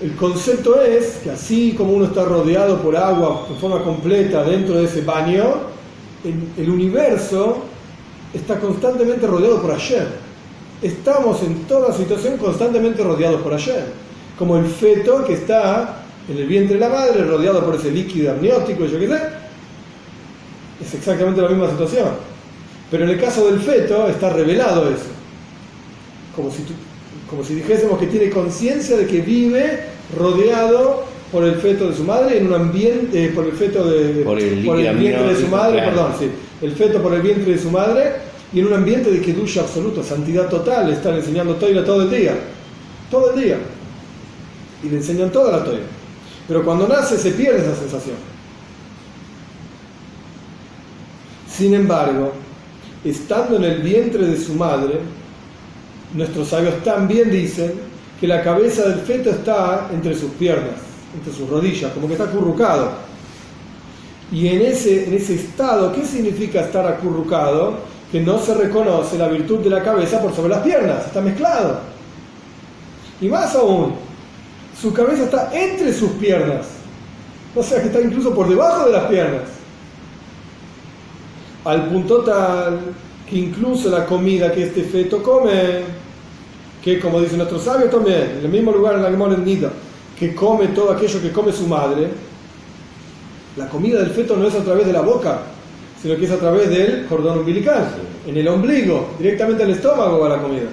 el 0.00 0.14
concepto 0.16 0.82
es 0.82 1.18
que 1.22 1.30
así 1.30 1.72
como 1.72 1.92
uno 1.92 2.06
está 2.06 2.24
rodeado 2.24 2.80
por 2.82 2.96
agua 2.96 3.46
en 3.48 3.56
forma 3.56 3.82
completa 3.82 4.42
dentro 4.44 4.74
de 4.74 4.84
ese 4.84 5.00
baño, 5.00 5.44
el 6.24 6.70
universo 6.70 7.62
está 8.34 8.58
constantemente 8.58 9.26
rodeado 9.26 9.62
por 9.62 9.72
ayer. 9.72 10.06
Estamos 10.82 11.42
en 11.42 11.64
toda 11.64 11.92
situación 11.92 12.36
constantemente 12.36 13.02
rodeados 13.02 13.40
por 13.40 13.54
ayer. 13.54 13.84
Como 14.38 14.58
el 14.58 14.66
feto 14.66 15.24
que 15.24 15.34
está 15.34 16.02
en 16.28 16.36
el 16.36 16.46
vientre 16.46 16.74
de 16.74 16.80
la 16.80 16.88
madre, 16.90 17.24
rodeado 17.24 17.64
por 17.64 17.76
ese 17.76 17.90
líquido 17.90 18.32
amniótico, 18.32 18.84
yo 18.84 18.98
qué 18.98 19.08
sé. 19.08 19.20
Es 20.84 20.94
exactamente 20.94 21.40
la 21.40 21.48
misma 21.48 21.70
situación. 21.70 22.08
Pero 22.90 23.04
en 23.04 23.10
el 23.10 23.20
caso 23.20 23.46
del 23.46 23.60
feto 23.60 24.08
está 24.08 24.30
revelado 24.30 24.90
eso. 24.90 25.06
Como 26.34 26.50
si 26.50 26.62
tú, 26.62 26.74
como 27.28 27.44
si 27.44 27.54
dijésemos 27.54 27.98
que 27.98 28.06
tiene 28.06 28.30
conciencia 28.30 28.96
de 28.96 29.06
que 29.06 29.20
vive 29.20 29.80
rodeado 30.16 31.04
por 31.32 31.44
el 31.44 31.56
feto 31.56 31.88
de 31.88 31.96
su 31.96 32.04
madre 32.04 32.38
en 32.38 32.46
un 32.46 32.54
ambiente, 32.54 33.24
eh, 33.24 33.28
por 33.30 33.44
el 33.44 33.52
feto 33.52 33.88
de, 33.88 34.22
por 34.22 34.38
el, 34.38 34.96
vientre 34.96 35.34
de 35.34 35.40
su 35.40 35.48
madre, 35.48 35.82
perdón, 35.82 36.12
sí, 36.18 36.30
el 36.62 36.72
feto 36.72 37.02
por 37.02 37.14
el 37.14 37.22
vientre 37.22 37.52
de 37.52 37.58
su 37.58 37.70
madre 37.70 38.12
y 38.52 38.60
en 38.60 38.66
un 38.68 38.74
ambiente 38.74 39.10
de 39.10 39.20
kedusha 39.20 39.62
absoluto, 39.62 40.04
santidad 40.04 40.48
total, 40.48 40.86
le 40.88 40.94
están 40.94 41.14
enseñando 41.14 41.56
toira 41.56 41.84
todo 41.84 42.02
el 42.02 42.10
día, 42.10 42.34
todo 43.10 43.34
el 43.34 43.42
día, 43.42 43.58
y 44.84 44.88
le 44.88 44.96
enseñan 44.96 45.30
toda 45.30 45.58
la 45.58 45.64
toira. 45.64 45.84
Pero 46.46 46.64
cuando 46.64 46.86
nace 46.86 47.18
se 47.18 47.32
pierde 47.32 47.58
esa 47.58 47.74
sensación. 47.74 48.16
Sin 51.50 51.74
embargo, 51.74 52.32
estando 53.04 53.56
en 53.56 53.64
el 53.64 53.82
vientre 53.82 54.26
de 54.26 54.38
su 54.38 54.54
madre, 54.54 55.00
nuestros 56.14 56.48
sabios 56.48 56.82
también 56.82 57.30
dicen 57.30 57.74
que 58.20 58.26
la 58.26 58.42
cabeza 58.42 58.88
del 58.88 59.00
feto 59.00 59.30
está 59.30 59.88
entre 59.92 60.14
sus 60.14 60.30
piernas, 60.32 60.74
entre 61.14 61.32
sus 61.32 61.48
rodillas, 61.48 61.92
como 61.92 62.06
que 62.06 62.14
está 62.14 62.24
acurrucado. 62.24 62.92
Y 64.32 64.48
en 64.48 64.62
ese, 64.62 65.06
en 65.06 65.14
ese 65.14 65.34
estado, 65.34 65.92
¿qué 65.92 66.04
significa 66.04 66.60
estar 66.60 66.86
acurrucado? 66.86 67.74
Que 68.10 68.20
no 68.20 68.38
se 68.38 68.54
reconoce 68.54 69.18
la 69.18 69.28
virtud 69.28 69.58
de 69.58 69.70
la 69.70 69.82
cabeza 69.82 70.20
por 70.20 70.34
sobre 70.34 70.50
las 70.50 70.62
piernas, 70.62 71.06
está 71.06 71.20
mezclado. 71.20 71.80
Y 73.20 73.28
más 73.28 73.54
aún, 73.54 73.94
su 74.80 74.92
cabeza 74.92 75.24
está 75.24 75.50
entre 75.52 75.92
sus 75.92 76.10
piernas, 76.12 76.66
o 77.54 77.62
sea 77.62 77.80
que 77.80 77.86
está 77.86 78.00
incluso 78.00 78.34
por 78.34 78.48
debajo 78.48 78.86
de 78.86 78.92
las 78.92 79.04
piernas. 79.04 79.42
Al 81.64 81.88
punto 81.88 82.22
tal 82.22 82.80
que 83.28 83.36
incluso 83.36 83.90
la 83.90 84.06
comida 84.06 84.52
que 84.52 84.64
este 84.64 84.82
feto 84.84 85.22
come 85.22 85.96
que 86.86 87.00
como 87.00 87.20
dice 87.20 87.36
nuestro 87.36 87.58
sabio 87.58 87.86
también, 87.90 88.36
en 88.38 88.44
el 88.44 88.48
mismo 88.48 88.70
lugar 88.70 88.94
en 88.94 89.02
la 89.02 89.10
Gemora 89.10 89.34
en 89.34 89.44
Nida, 89.44 89.72
que 90.16 90.36
come 90.36 90.68
todo 90.68 90.92
aquello 90.92 91.20
que 91.20 91.32
come 91.32 91.50
su 91.50 91.66
madre, 91.66 92.08
la 93.56 93.68
comida 93.68 93.98
del 93.98 94.10
feto 94.10 94.36
no 94.36 94.46
es 94.46 94.54
a 94.54 94.62
través 94.62 94.86
de 94.86 94.92
la 94.92 95.00
boca, 95.00 95.40
sino 96.00 96.16
que 96.16 96.26
es 96.26 96.30
a 96.30 96.38
través 96.38 96.70
del 96.70 97.06
cordón 97.06 97.38
umbilical, 97.38 97.88
en 98.24 98.36
el 98.36 98.46
ombligo, 98.46 99.14
directamente 99.18 99.64
al 99.64 99.70
estómago 99.70 100.20
va 100.20 100.28
la 100.28 100.40
comida. 100.40 100.68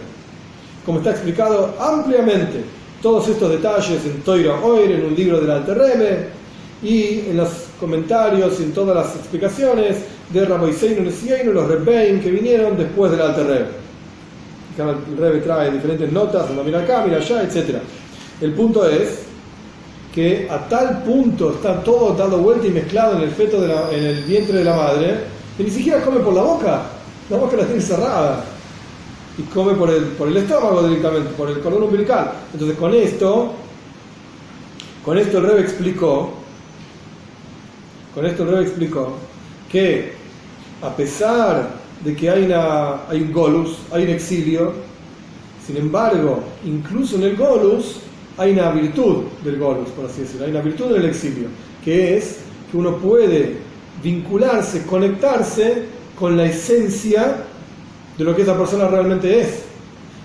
Como 0.86 1.00
está 1.00 1.10
explicado 1.10 1.76
ampliamente 1.80 2.64
todos 3.02 3.28
estos 3.30 3.50
detalles 3.50 4.06
en 4.06 4.22
Toira 4.22 4.60
Oir, 4.62 4.92
en 4.92 5.06
un 5.06 5.16
libro 5.16 5.42
del 5.42 5.50
Alter 5.50 6.30
y 6.84 7.22
en 7.30 7.38
los 7.38 7.50
comentarios 7.84 8.60
y 8.62 8.64
en 8.64 8.72
todas 8.72 8.96
las 8.96 9.16
explicaciones 9.18 9.98
de 10.32 10.46
Raboiseinu 10.46 11.04
Nesienu, 11.04 11.52
los 11.52 11.68
Rebbein 11.68 12.22
que 12.22 12.32
vinieron 12.32 12.78
después 12.78 13.12
del 13.12 13.20
Alter 13.20 13.46
Rebe 13.46 13.84
el 14.78 15.18
Rebe 15.18 15.40
trae 15.42 15.72
diferentes 15.72 16.12
notas, 16.12 16.46
mira 16.66 16.80
acá, 16.80 17.04
mira 17.06 17.18
allá, 17.18 17.44
etc. 17.44 17.78
El 18.42 18.54
punto 18.54 18.88
es 18.88 19.20
que 20.14 20.48
a 20.50 20.68
tal 20.68 21.04
punto 21.04 21.54
está 21.56 21.84
todo 21.84 22.14
dado 22.14 22.40
vuelta 22.40 22.68
y 22.68 22.72
mezclado 22.72 23.18
en 23.18 23.24
el 23.24 23.32
feto, 23.32 23.62
de 23.62 23.68
la, 23.68 23.92
en 23.92 24.04
el 24.04 24.24
vientre 24.24 24.60
de 24.60 24.64
la 24.64 24.76
madre, 24.76 25.20
que 25.58 25.64
ni 25.64 25.70
siquiera 25.70 26.02
come 26.02 26.20
por 26.20 26.34
la 26.34 26.42
boca, 26.42 26.82
la 27.30 27.38
boca 27.38 27.58
la 27.58 27.66
tiene 27.66 27.82
cerrada 27.82 28.44
y 29.38 29.44
come 29.44 29.74
por 29.74 29.90
el, 29.90 30.04
por 30.06 30.28
el 30.28 30.38
estómago 30.38 30.88
directamente, 30.88 31.30
por 31.36 31.50
el 31.50 31.60
cordón 31.60 31.84
umbilical. 31.84 32.32
Entonces 32.54 32.78
con 32.78 32.94
esto, 32.94 33.52
con 35.06 35.18
esto 35.18 35.38
el 35.38 35.44
Rebe 35.46 35.62
explicó, 35.62 36.34
con 38.14 38.26
esto 38.26 38.46
Rebe 38.46 38.64
explicó 38.64 39.14
que 39.72 40.14
a 40.82 40.96
pesar 40.96 41.70
de 42.04 42.16
que 42.16 42.30
hay, 42.30 42.52
hay 42.52 43.22
un 43.22 43.32
golus, 43.32 43.78
hay 43.92 44.04
un 44.04 44.10
exilio. 44.10 44.74
Sin 45.66 45.78
embargo, 45.78 46.44
incluso 46.66 47.16
en 47.16 47.24
el 47.24 47.36
golus 47.38 48.00
hay 48.38 48.52
una 48.52 48.72
virtud 48.72 49.24
del 49.44 49.58
golus, 49.58 49.90
por 49.90 50.06
así 50.06 50.22
decirlo, 50.22 50.46
hay 50.46 50.52
una 50.52 50.62
virtud 50.62 50.92
en 50.92 51.02
el 51.02 51.06
exilio, 51.10 51.48
que 51.84 52.18
es 52.18 52.40
que 52.70 52.78
uno 52.78 52.98
puede 52.98 53.58
vincularse, 54.04 54.86
conectarse 54.86 55.86
con 56.20 56.36
la 56.36 56.46
esencia 56.46 57.38
de 58.18 58.24
lo 58.24 58.36
que 58.36 58.42
esa 58.42 58.58
persona 58.58 58.88
realmente 58.88 59.40
es. 59.40 59.64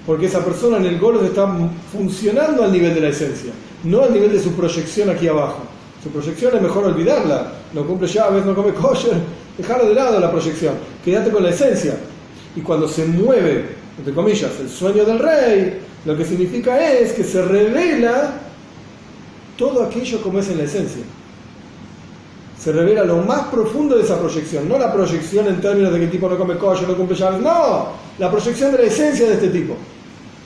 Porque 0.06 0.26
esa 0.26 0.44
persona 0.44 0.78
en 0.78 0.86
el 0.86 0.98
golus 0.98 1.22
está 1.22 1.46
funcionando 1.92 2.64
al 2.64 2.72
nivel 2.72 2.94
de 2.94 3.00
la 3.02 3.08
esencia, 3.08 3.52
no 3.84 4.04
al 4.04 4.12
nivel 4.12 4.32
de 4.32 4.40
su 4.40 4.52
proyección 4.52 5.10
aquí 5.10 5.28
abajo. 5.28 5.62
Su 6.02 6.10
proyección 6.10 6.56
es 6.56 6.62
mejor 6.62 6.84
olvidarla. 6.84 7.52
No 7.72 7.86
cumple 7.86 8.08
llaves, 8.08 8.44
no 8.44 8.54
come 8.54 8.72
kosher, 8.72 9.14
dejarlo 9.56 9.88
de 9.88 9.94
lado 9.94 10.20
la 10.20 10.30
proyección. 10.30 10.74
Quédate 11.04 11.30
con 11.30 11.42
la 11.42 11.50
esencia. 11.50 11.96
Y 12.54 12.60
cuando 12.60 12.88
se 12.88 13.04
mueve, 13.04 13.76
entre 13.98 14.14
comillas, 14.14 14.52
el 14.60 14.68
sueño 14.68 15.04
del 15.04 15.18
rey, 15.18 15.80
lo 16.04 16.16
que 16.16 16.24
significa 16.24 16.90
es 16.90 17.12
que 17.12 17.24
se 17.24 17.42
revela 17.42 18.32
todo 19.56 19.82
aquello 19.82 20.22
como 20.22 20.38
es 20.38 20.48
en 20.48 20.58
la 20.58 20.64
esencia. 20.64 21.02
Se 22.58 22.72
revela 22.72 23.04
lo 23.04 23.18
más 23.18 23.48
profundo 23.48 23.96
de 23.96 24.02
esa 24.02 24.18
proyección, 24.18 24.68
no 24.68 24.78
la 24.78 24.92
proyección 24.92 25.46
en 25.46 25.60
términos 25.60 25.92
de 25.92 26.00
que 26.00 26.06
tipo 26.08 26.28
no 26.28 26.36
come 26.36 26.56
kosher, 26.56 26.88
no 26.88 26.96
cumple 26.96 27.16
llaves, 27.16 27.40
no, 27.40 27.88
la 28.18 28.30
proyección 28.30 28.72
de 28.72 28.78
la 28.78 28.84
esencia 28.84 29.26
de 29.26 29.34
este 29.34 29.48
tipo. 29.48 29.76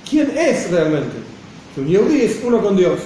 ¿Quién 0.09 0.31
es 0.37 0.71
realmente? 0.71 1.17
Un 1.77 1.87
Yehudi 1.87 2.21
es 2.23 2.41
uno 2.45 2.61
con 2.63 2.77
Dios. 2.77 2.99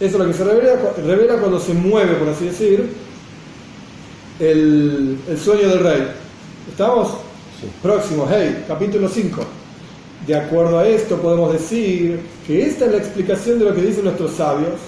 Eso 0.00 0.16
es 0.16 0.18
lo 0.18 0.26
que 0.28 0.32
se 0.32 0.44
revela, 0.44 1.36
cuando 1.36 1.60
se 1.60 1.74
mueve, 1.74 2.14
por 2.14 2.30
así 2.30 2.46
decir, 2.46 2.88
el, 4.38 5.18
sueño 5.36 5.68
del 5.68 5.80
rey. 5.80 6.08
¿Estamos? 6.70 7.10
Próximo, 7.82 8.26
hey, 8.30 8.64
capítulo 8.66 9.10
5. 9.10 9.42
De 10.26 10.34
acuerdo 10.34 10.78
a 10.78 10.88
esto 10.88 11.18
podemos 11.18 11.52
decir 11.52 12.18
que 12.46 12.64
esta 12.64 12.86
es 12.86 12.92
la 12.92 12.96
explicación 12.96 13.58
de 13.58 13.66
lo 13.66 13.74
que 13.74 13.82
dicen 13.82 14.04
nuestros 14.04 14.32
sabios. 14.32 14.80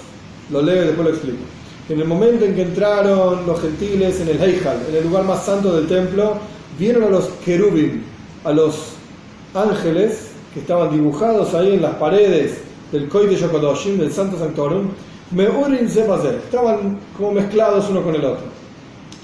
Lo 0.50 0.62
leo 0.62 0.82
y 0.82 0.86
después 0.86 1.06
lo 1.06 1.14
explico. 1.14 1.42
En 1.90 2.00
el 2.00 2.06
momento 2.06 2.46
en 2.46 2.54
que 2.54 2.62
entraron 2.62 3.46
los 3.46 3.60
gentiles 3.60 4.18
en 4.18 4.28
el 4.28 4.42
Heijal, 4.42 4.78
en 4.88 4.96
el 4.96 5.04
lugar 5.04 5.24
más 5.24 5.44
santo 5.44 5.76
del 5.76 5.88
templo, 5.88 6.38
vieron 6.78 7.04
a 7.04 7.10
los 7.10 7.26
querubim, 7.44 8.02
a 8.44 8.52
los 8.52 8.94
ángeles 9.52 10.28
que 10.54 10.60
estaban 10.60 10.90
dibujados 10.90 11.52
ahí 11.52 11.74
en 11.74 11.82
las 11.82 11.96
paredes 11.96 12.71
del 12.92 13.08
Koide 13.08 13.34
Yokodoshim, 13.36 13.98
del 13.98 14.12
Santo 14.12 14.38
Sanctorum, 14.38 14.90
Meurin 15.32 15.88
Zebazé, 15.88 16.36
estaban 16.36 16.98
como 17.16 17.32
mezclados 17.32 17.88
uno 17.88 18.02
con 18.02 18.14
el 18.14 18.24
otro. 18.24 18.44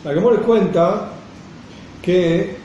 La 0.04 0.14
que 0.14 0.20
les 0.20 0.40
cuenta 0.40 1.10
que 2.00 2.56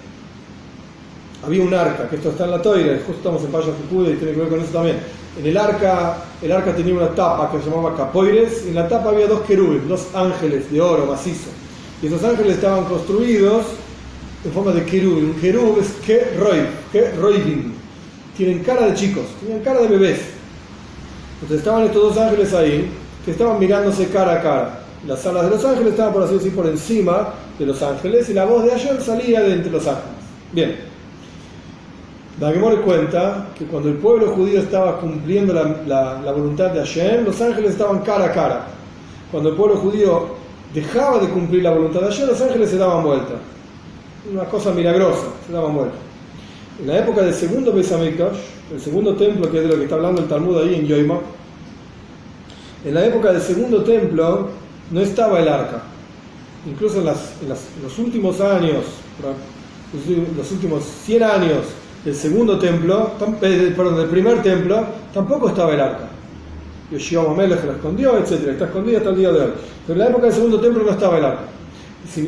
había 1.45 1.63
un 1.63 1.73
arca, 1.73 2.09
que 2.09 2.15
esto 2.15 2.29
está 2.29 2.45
en 2.45 2.51
la 2.51 2.61
toira, 2.61 2.95
justo 2.97 3.13
estamos 3.13 3.43
en 3.43 3.51
Paya 3.51 3.73
Fukuda 3.73 4.11
y 4.11 4.15
tiene 4.15 4.33
que 4.33 4.39
ver 4.39 4.49
con 4.49 4.61
eso 4.61 4.71
también. 4.71 4.97
En 5.37 5.45
el 5.45 5.57
arca, 5.57 6.17
el 6.41 6.51
arca 6.51 6.73
tenía 6.73 6.93
una 6.93 7.09
tapa 7.09 7.51
que 7.51 7.61
se 7.61 7.69
llamaba 7.69 7.97
capoires, 7.97 8.63
y 8.65 8.69
en 8.69 8.75
la 8.75 8.87
tapa 8.87 9.09
había 9.09 9.27
dos 9.27 9.41
querubes, 9.41 9.87
dos 9.89 10.07
ángeles 10.13 10.71
de 10.71 10.79
oro 10.79 11.05
macizo. 11.05 11.49
Y 12.01 12.07
esos 12.07 12.23
ángeles 12.23 12.55
estaban 12.55 12.85
construidos 12.85 13.65
en 14.45 14.51
forma 14.51 14.71
de 14.71 14.85
querubín. 14.85 15.25
Un 15.25 15.33
querub 15.35 15.79
es 15.79 15.91
que 16.05 16.37
roivin. 17.19 17.73
Tienen 18.37 18.63
cara 18.63 18.87
de 18.87 18.93
chicos, 18.93 19.23
tienen 19.41 19.63
cara 19.63 19.81
de 19.81 19.87
bebés. 19.87 20.32
Entonces 21.43 21.59
estaban 21.59 21.83
estos 21.83 22.15
dos 22.15 22.17
ángeles 22.17 22.53
ahí, 22.53 22.89
que 23.25 23.31
estaban 23.31 23.59
mirándose 23.59 24.07
cara 24.07 24.35
a 24.35 24.41
cara. 24.41 24.79
Las 25.05 25.25
alas 25.25 25.43
de 25.43 25.49
los 25.49 25.65
ángeles 25.65 25.91
estaban, 25.91 26.13
por 26.13 26.23
así 26.23 26.35
decir, 26.35 26.55
por 26.55 26.65
encima 26.65 27.33
de 27.59 27.65
los 27.65 27.83
ángeles, 27.83 28.29
y 28.29 28.33
la 28.33 28.45
voz 28.45 28.63
de 28.63 28.71
ayer 28.71 29.01
salía 29.01 29.41
de 29.41 29.55
entre 29.55 29.69
los 29.69 29.85
ángeles. 29.85 30.07
Bien. 30.53 30.75
Dagemore 32.39 32.77
cuenta 32.77 33.47
que 33.59 33.65
cuando 33.65 33.89
el 33.89 33.95
pueblo 33.95 34.31
judío 34.31 34.61
estaba 34.61 35.01
cumpliendo 35.01 35.53
la, 35.53 36.21
la, 36.23 36.31
voluntad 36.31 36.71
de 36.71 36.79
Hashem, 36.79 37.25
los 37.25 37.41
ángeles 37.41 37.71
estaban 37.71 37.99
cara 37.99 38.25
a 38.25 38.31
cara. 38.31 38.67
Cuando 39.29 39.49
el 39.49 39.55
pueblo 39.57 39.75
judío 39.75 40.27
dejaba 40.73 41.19
de 41.19 41.27
cumplir 41.27 41.63
la 41.63 41.71
voluntad 41.71 41.99
de 41.99 42.05
Hashem, 42.05 42.27
los 42.27 42.41
ángeles 42.41 42.69
se 42.69 42.77
daban 42.77 43.03
vuelta. 43.03 43.33
Una 44.31 44.45
cosa 44.45 44.71
milagrosa, 44.71 45.27
se 45.45 45.51
daban 45.51 45.75
vuelta. 45.75 45.97
En 46.79 46.87
la 46.87 46.99
época 46.99 47.21
del 47.21 47.33
segundo 47.33 47.73
Beis 47.73 47.91
el 48.73 48.81
segundo 48.81 49.15
templo, 49.15 49.51
que 49.51 49.57
es 49.57 49.63
de 49.63 49.69
lo 49.69 49.75
que 49.75 49.83
está 49.83 49.95
hablando 49.95 50.21
el 50.21 50.27
Talmud 50.27 50.57
ahí 50.57 50.75
en 50.75 50.87
Yoima, 50.87 51.19
en 52.83 52.93
la 52.93 53.05
época 53.05 53.31
del 53.31 53.41
segundo 53.41 53.83
templo 53.83 54.49
no 54.91 54.99
estaba 54.99 55.39
el 55.39 55.47
arca. 55.47 55.83
Incluso 56.65 56.99
en, 56.99 57.05
las, 57.05 57.33
en 57.41 57.49
los 57.83 57.99
últimos 57.99 58.41
años, 58.41 58.83
los 60.37 60.51
últimos 60.51 60.83
100 61.05 61.23
años 61.23 61.59
del 62.03 62.15
segundo 62.15 62.57
templo, 62.57 63.11
eh, 63.41 63.73
perdón, 63.75 63.97
del 63.97 64.07
primer 64.07 64.41
templo, 64.41 64.85
tampoco 65.13 65.49
estaba 65.49 65.73
el 65.73 65.79
arca. 65.79 66.09
Yoshua 66.91 67.33
Melech 67.33 67.63
la 67.63 67.73
escondió, 67.73 68.17
etc. 68.17 68.49
Está 68.49 68.65
escondida 68.65 68.97
hasta 68.97 69.09
el 69.11 69.17
día 69.17 69.31
de 69.31 69.39
hoy. 69.39 69.51
Pero 69.87 69.93
en 69.93 69.99
la 69.99 70.09
época 70.09 70.25
del 70.25 70.33
segundo 70.33 70.59
templo 70.59 70.83
no 70.83 70.91
estaba 70.91 71.17
el 71.17 71.25
arca. 71.25 71.43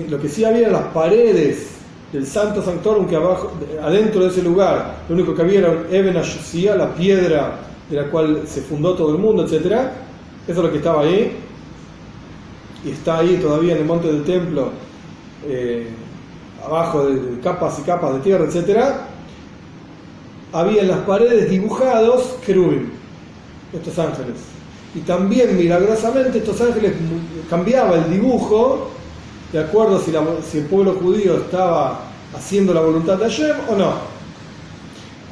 Lo 0.09 0.19
que 0.19 0.29
sí 0.29 0.45
había 0.45 0.61
eran 0.61 0.73
las 0.73 0.93
paredes 0.93 1.74
del 2.15 2.25
Santo 2.25 2.61
Sanctorum, 2.61 3.07
que 3.07 3.15
abajo, 3.15 3.51
adentro 3.81 4.21
de 4.21 4.29
ese 4.29 4.41
lugar, 4.41 5.03
lo 5.07 5.15
único 5.15 5.35
que 5.35 5.41
había 5.41 5.59
era 5.59 5.83
Eben 5.91 6.15
la 6.15 6.95
piedra 6.95 7.59
de 7.89 7.95
la 7.95 8.09
cual 8.09 8.43
se 8.47 8.61
fundó 8.61 8.95
todo 8.95 9.15
el 9.15 9.21
mundo, 9.21 9.45
etc. 9.45 9.53
Eso 9.55 9.91
es 10.47 10.57
lo 10.57 10.71
que 10.71 10.77
estaba 10.77 11.01
ahí. 11.01 11.37
Y 12.83 12.91
está 12.91 13.19
ahí 13.19 13.37
todavía 13.41 13.73
en 13.73 13.79
el 13.79 13.85
monte 13.85 14.07
del 14.07 14.23
templo, 14.23 14.69
eh, 15.47 15.87
abajo 16.65 17.05
de, 17.07 17.39
capas 17.39 17.79
y 17.79 17.81
capas 17.83 18.13
de 18.13 18.19
tierra, 18.19 18.45
etcétera 18.45 19.07
había 20.55 20.83
en 20.83 20.87
las 20.87 20.99
paredes 20.99 21.49
dibujados 21.49 22.37
querubim, 22.45 22.89
estos 23.73 23.99
ángeles. 23.99 24.37
Y 24.95 24.99
también 24.99 25.57
milagrosamente 25.57 26.37
estos 26.37 26.61
ángeles 26.61 26.93
cambiaba 27.49 27.97
el 27.97 28.09
dibujo 28.09 28.91
de 29.51 29.59
acuerdo 29.59 29.99
si, 29.99 30.11
si 30.49 30.57
el 30.59 30.65
pueblo 30.65 30.93
judío 30.93 31.37
estaba 31.37 32.01
haciendo 32.35 32.73
la 32.73 32.81
voluntad 32.81 33.17
de 33.17 33.25
Hashem 33.25 33.55
o 33.69 33.75
no. 33.75 33.93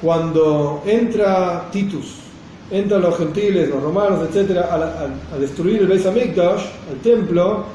Cuando 0.01 0.81
entra 0.85 1.69
Titus, 1.71 2.23
entran 2.71 3.01
los 3.01 3.17
gentiles, 3.17 3.69
los 3.69 3.81
romanos, 3.81 4.27
etcétera, 4.29 4.69
a, 5.31 5.37
destruir 5.37 5.81
el 5.81 5.87
Beis 5.87 6.05
Hamikdash, 6.05 6.63
el 6.91 6.99
templo, 7.01 7.65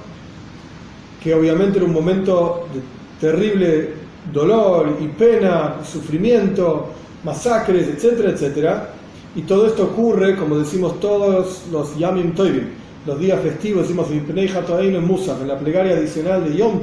que 1.22 1.34
obviamente 1.34 1.78
era 1.78 1.86
un 1.86 1.92
momento 1.92 2.66
de 2.72 2.80
terrible 3.26 3.94
dolor 4.32 4.96
y 5.00 5.08
pena, 5.08 5.76
sufrimiento, 5.84 6.88
masacres, 7.24 7.88
etcétera, 7.88 8.30
etcétera. 8.30 8.90
Y 9.34 9.42
todo 9.42 9.66
esto 9.66 9.84
ocurre, 9.84 10.36
como 10.36 10.58
decimos 10.58 11.00
todos 11.00 11.64
los 11.70 11.96
Yamim 11.96 12.34
Toivim, 12.34 12.68
los 13.08 13.18
días 13.18 13.40
festivos, 13.40 13.88
decimos 13.88 14.08
en 14.10 15.04
Musaf, 15.06 15.40
en 15.40 15.48
la 15.48 15.58
plegaria 15.58 15.96
adicional 15.96 16.44
de 16.44 16.54
Yom 16.54 16.80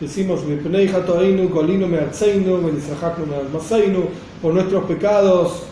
decimos 0.00 0.42
por 4.40 4.54
nuestros 4.54 4.84
pecados, 4.84 5.64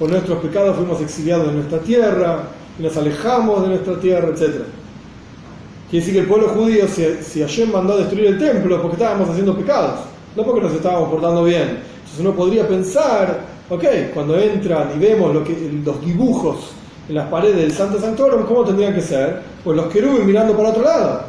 por 0.00 0.10
nuestros 0.10 0.40
pecados 0.40 0.76
fuimos 0.76 1.00
exiliados 1.00 1.46
de 1.46 1.52
nuestra 1.52 1.78
tierra, 1.78 2.48
y 2.76 2.82
nos 2.82 2.96
alejamos 2.96 3.62
de 3.62 3.68
nuestra 3.68 4.00
tierra, 4.00 4.28
etcétera. 4.28 4.64
Quiere 5.88 6.04
decir 6.04 6.14
que 6.14 6.20
el 6.22 6.26
pueblo 6.26 6.48
judío, 6.48 6.88
si, 6.88 7.04
si 7.22 7.64
mandó 7.66 7.92
a 7.92 7.98
destruir 7.98 8.26
el 8.26 8.38
templo, 8.40 8.82
porque 8.82 8.96
estábamos 8.96 9.28
haciendo 9.28 9.56
pecados, 9.56 10.00
no 10.34 10.42
porque 10.42 10.62
nos 10.62 10.72
estábamos 10.72 11.10
portando 11.10 11.44
bien, 11.44 11.78
entonces 11.78 12.18
uno 12.18 12.32
podría 12.32 12.66
pensar, 12.66 13.38
ok, 13.70 13.84
cuando 14.12 14.36
entran 14.36 14.90
y 14.96 14.98
vemos 14.98 15.32
lo 15.32 15.44
que, 15.44 15.80
los 15.84 16.04
dibujos 16.04 16.72
las 17.14 17.28
paredes 17.28 17.56
del 17.56 17.72
Santo 17.72 18.00
Sanctorum, 18.00 18.44
¿cómo 18.46 18.64
tendrían 18.64 18.94
que 18.94 19.00
ser? 19.00 19.40
Pues 19.62 19.76
los 19.76 19.86
querubes 19.86 20.24
mirando 20.24 20.56
para 20.56 20.70
otro 20.70 20.82
lado. 20.82 21.22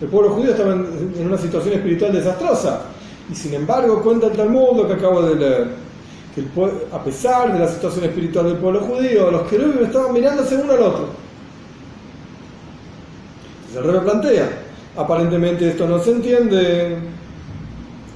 El 0.00 0.08
pueblo 0.08 0.30
judío 0.30 0.52
estaba 0.52 0.72
en, 0.72 1.26
una 1.26 1.36
situación 1.36 1.74
espiritual 1.74 2.12
desastrosa. 2.12 2.82
Y 3.30 3.34
sin 3.34 3.54
embargo, 3.54 4.02
cuenta 4.02 4.28
el 4.28 4.32
Talmud 4.32 4.76
lo 4.76 4.86
que 4.86 4.94
acabo 4.94 5.22
de 5.22 5.34
leer. 5.34 5.68
Que 6.34 6.44
a 6.92 7.02
pesar 7.02 7.52
de 7.52 7.58
la 7.58 7.68
situación 7.68 8.04
espiritual 8.04 8.46
del 8.46 8.56
pueblo 8.56 8.80
judío, 8.80 9.30
los 9.30 9.42
querubes 9.48 9.88
estaban 9.88 10.12
mirándose 10.12 10.56
uno 10.56 10.72
al 10.72 10.82
otro. 10.82 11.08
Entonces 13.68 13.84
el 13.84 13.92
rey 13.92 14.00
plantea, 14.00 14.48
aparentemente 14.96 15.68
esto 15.68 15.86
no 15.86 15.98
se 15.98 16.12
entiende. 16.12 16.96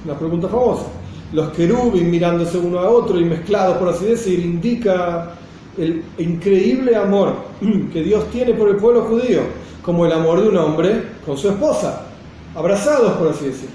Una 0.05 0.17
pregunta 0.17 0.47
famosa 0.47 0.85
los 1.33 1.49
querubins 1.49 2.07
mirándose 2.07 2.57
uno 2.59 2.79
a 2.79 2.89
otro 2.89 3.19
y 3.19 3.25
mezclados, 3.25 3.77
por 3.77 3.89
así 3.89 4.05
decir, 4.05 4.39
indica 4.39 5.31
el 5.77 6.03
increíble 6.17 6.95
amor 6.95 7.35
que 7.93 8.01
Dios 8.01 8.29
tiene 8.31 8.53
por 8.53 8.69
el 8.69 8.77
pueblo 8.77 9.03
judío, 9.03 9.41
como 9.81 10.05
el 10.05 10.11
amor 10.11 10.41
de 10.41 10.49
un 10.49 10.57
hombre 10.57 11.03
con 11.25 11.37
su 11.37 11.49
esposa, 11.49 12.05
abrazados, 12.55 13.13
por 13.13 13.29
así 13.29 13.45
decir. 13.45 13.69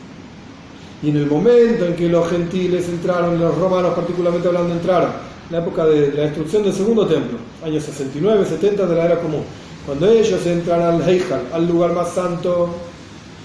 Y 1.02 1.10
en 1.10 1.16
el 1.16 1.26
momento 1.26 1.86
en 1.86 1.94
que 1.94 2.08
los 2.08 2.28
gentiles 2.28 2.88
entraron, 2.88 3.38
los 3.38 3.56
romanos 3.56 3.92
particularmente 3.94 4.48
hablando 4.48 4.74
entraron, 4.74 5.10
en 5.48 5.56
la 5.56 5.62
época 5.62 5.86
de 5.86 6.12
la 6.12 6.22
destrucción 6.22 6.62
del 6.62 6.72
segundo 6.72 7.06
templo, 7.06 7.38
años 7.64 7.84
69, 7.84 8.44
70 8.44 8.86
de 8.86 8.94
la 8.94 9.04
era 9.04 9.20
común, 9.20 9.42
cuando 9.86 10.08
ellos 10.08 10.44
entran 10.46 10.82
al 10.82 11.08
Heijal, 11.08 11.42
al 11.52 11.66
lugar 11.66 11.92
más 11.92 12.10
santo, 12.10 12.68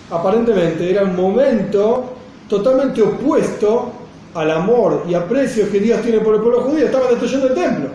aparentemente 0.09 0.89
era 0.89 1.03
un 1.03 1.15
momento 1.15 2.13
totalmente 2.49 3.01
opuesto 3.01 3.91
al 4.33 4.51
amor 4.51 5.05
y 5.07 5.13
aprecio 5.13 5.71
que 5.71 5.79
Dios 5.79 6.01
tiene 6.01 6.19
por 6.19 6.35
el 6.35 6.41
pueblo 6.41 6.61
judío, 6.63 6.85
estaban 6.85 7.09
destruyendo 7.09 7.47
el 7.47 7.53
templo. 7.53 7.89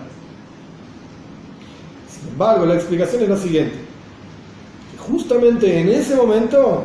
Embargo, 2.39 2.67
la 2.67 2.77
explicación 2.77 3.25
es 3.25 3.29
la 3.31 3.37
siguiente. 3.37 3.75
Justamente 4.97 5.81
en 5.81 5.89
ese 5.89 6.15
momento 6.15 6.85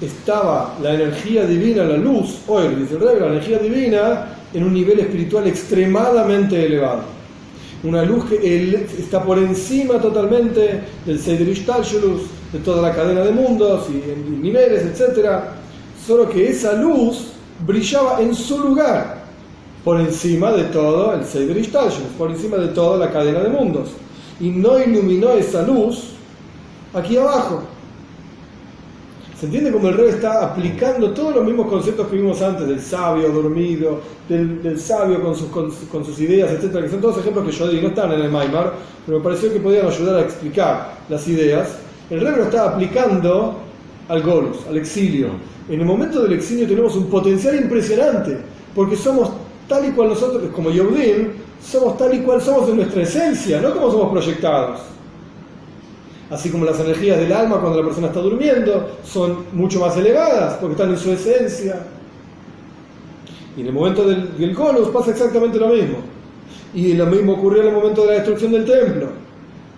estaba 0.00 0.78
la 0.80 0.94
energía 0.94 1.44
divina, 1.44 1.84
la 1.84 1.98
luz, 1.98 2.38
dice 2.78 2.94
el 2.94 3.20
la 3.20 3.26
energía 3.26 3.58
divina 3.58 4.28
en 4.54 4.64
un 4.64 4.72
nivel 4.72 4.98
espiritual 5.00 5.46
extremadamente 5.46 6.64
elevado. 6.64 7.02
Una 7.84 8.02
luz 8.02 8.24
que 8.30 8.86
está 8.98 9.22
por 9.22 9.36
encima 9.36 9.98
totalmente 9.98 10.84
del 11.04 11.20
Seder 11.20 11.54
de 11.54 12.58
toda 12.64 12.80
la 12.80 12.94
cadena 12.94 13.20
de 13.20 13.32
mundos 13.32 13.88
y 13.90 14.40
niveles, 14.42 14.84
etc. 14.84 15.38
Solo 16.06 16.30
que 16.30 16.48
esa 16.48 16.72
luz 16.72 17.26
brillaba 17.66 18.22
en 18.22 18.34
su 18.34 18.58
lugar, 18.58 19.21
por 19.84 20.00
encima 20.00 20.52
de 20.52 20.64
todo 20.64 21.14
el 21.14 21.24
Seider 21.24 21.56
por 22.16 22.30
encima 22.30 22.56
de 22.56 22.68
toda 22.68 22.98
la 22.98 23.12
cadena 23.12 23.40
de 23.40 23.48
mundos. 23.48 23.90
Y 24.40 24.50
no 24.50 24.78
iluminó 24.78 25.30
esa 25.30 25.62
luz 25.62 26.12
aquí 26.94 27.16
abajo. 27.16 27.62
¿Se 29.38 29.46
entiende 29.46 29.72
cómo 29.72 29.88
el 29.88 29.96
rey 29.96 30.10
está 30.10 30.44
aplicando 30.44 31.10
todos 31.10 31.34
los 31.34 31.44
mismos 31.44 31.66
conceptos 31.66 32.06
que 32.06 32.16
vimos 32.16 32.40
antes, 32.42 32.66
del 32.66 32.80
sabio 32.80 33.28
dormido, 33.30 34.00
del, 34.28 34.78
sabio 34.78 35.20
con 35.20 35.34
sus, 35.34 35.48
con, 35.48 36.04
sus 36.04 36.20
ideas, 36.20 36.52
etcétera, 36.52 36.84
que 36.84 36.90
son 36.90 37.00
todos 37.00 37.18
ejemplos 37.18 37.46
que 37.46 37.52
yo 37.52 37.68
di, 37.68 37.80
no 37.80 37.88
están 37.88 38.12
en 38.12 38.20
el 38.20 38.30
Maimar, 38.30 38.74
pero 39.04 39.18
me 39.18 39.24
pareció 39.24 39.52
que 39.52 39.58
podían 39.58 39.86
ayudar 39.86 40.16
a 40.16 40.20
explicar 40.20 40.94
las 41.08 41.26
ideas. 41.26 41.76
El 42.08 42.20
rey 42.20 42.36
lo 42.36 42.44
está 42.44 42.68
aplicando 42.68 43.56
al 44.08 44.22
Golus, 44.22 44.58
al 44.68 44.76
exilio, 44.76 45.30
en 45.68 45.80
el 45.80 45.86
momento 45.86 46.22
del 46.22 46.32
exilio 46.32 46.66
tenemos 46.66 46.96
un 46.96 47.06
potencial 47.06 47.54
impresionante, 47.56 48.36
porque 48.74 48.96
somos 48.96 49.30
tal 49.72 49.88
y 49.88 49.92
cual 49.92 50.10
nosotros, 50.10 50.42
como 50.54 50.70
Yehudim, 50.70 51.28
somos 51.64 51.96
tal 51.96 52.14
y 52.14 52.20
cual 52.20 52.42
somos 52.42 52.68
en 52.68 52.76
nuestra 52.76 53.02
esencia, 53.02 53.60
no 53.60 53.72
como 53.72 53.90
somos 53.90 54.10
proyectados. 54.10 54.80
Así 56.30 56.50
como 56.50 56.66
las 56.66 56.78
energías 56.80 57.18
del 57.18 57.32
alma 57.32 57.58
cuando 57.58 57.80
la 57.80 57.86
persona 57.86 58.08
está 58.08 58.20
durmiendo 58.20 58.98
son 59.02 59.46
mucho 59.52 59.80
más 59.80 59.96
elevadas, 59.96 60.58
porque 60.60 60.72
están 60.72 60.90
en 60.90 60.98
su 60.98 61.10
esencia. 61.12 61.86
Y 63.56 63.62
en 63.62 63.66
el 63.66 63.72
momento 63.72 64.06
del, 64.06 64.36
del 64.36 64.54
pasa 64.92 65.10
exactamente 65.10 65.58
lo 65.58 65.68
mismo. 65.68 65.98
Y 66.74 66.94
lo 66.94 67.06
mismo 67.06 67.32
ocurrió 67.32 67.62
en 67.62 67.68
el 67.68 67.74
momento 67.74 68.02
de 68.02 68.08
la 68.08 68.14
destrucción 68.14 68.52
del 68.52 68.66
templo. 68.66 69.08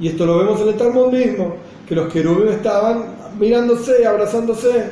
Y 0.01 0.09
esto 0.09 0.27
lo 0.27 0.39
vemos 0.39 0.61
en 0.61 0.69
el 0.69 0.75
Talmud 0.75 1.13
mismo, 1.13 1.57
que 1.89 1.95
los 1.95 2.13
querubim 2.13 2.49
estaban 2.49 3.15
mirándose, 3.39 4.05
abrazándose 4.07 4.85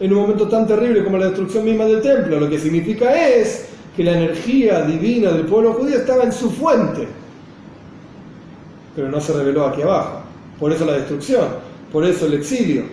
en 0.00 0.12
un 0.12 0.20
momento 0.20 0.48
tan 0.48 0.66
terrible 0.66 1.04
como 1.04 1.18
la 1.18 1.26
destrucción 1.26 1.64
misma 1.64 1.84
del 1.84 2.02
templo. 2.02 2.40
Lo 2.40 2.48
que 2.48 2.58
significa 2.58 3.12
es 3.12 3.75
que 3.96 4.04
la 4.04 4.12
energía 4.12 4.82
divina 4.82 5.32
del 5.32 5.46
pueblo 5.46 5.72
judío 5.72 5.96
estaba 5.96 6.24
en 6.24 6.32
su 6.32 6.50
fuente, 6.50 7.08
pero 8.94 9.08
no 9.08 9.20
se 9.20 9.32
reveló 9.32 9.66
aquí 9.66 9.80
abajo. 9.82 10.20
Por 10.60 10.70
eso 10.70 10.84
la 10.84 10.92
destrucción, 10.92 11.48
por 11.90 12.04
eso 12.04 12.26
el 12.26 12.34
exilio. 12.34 12.84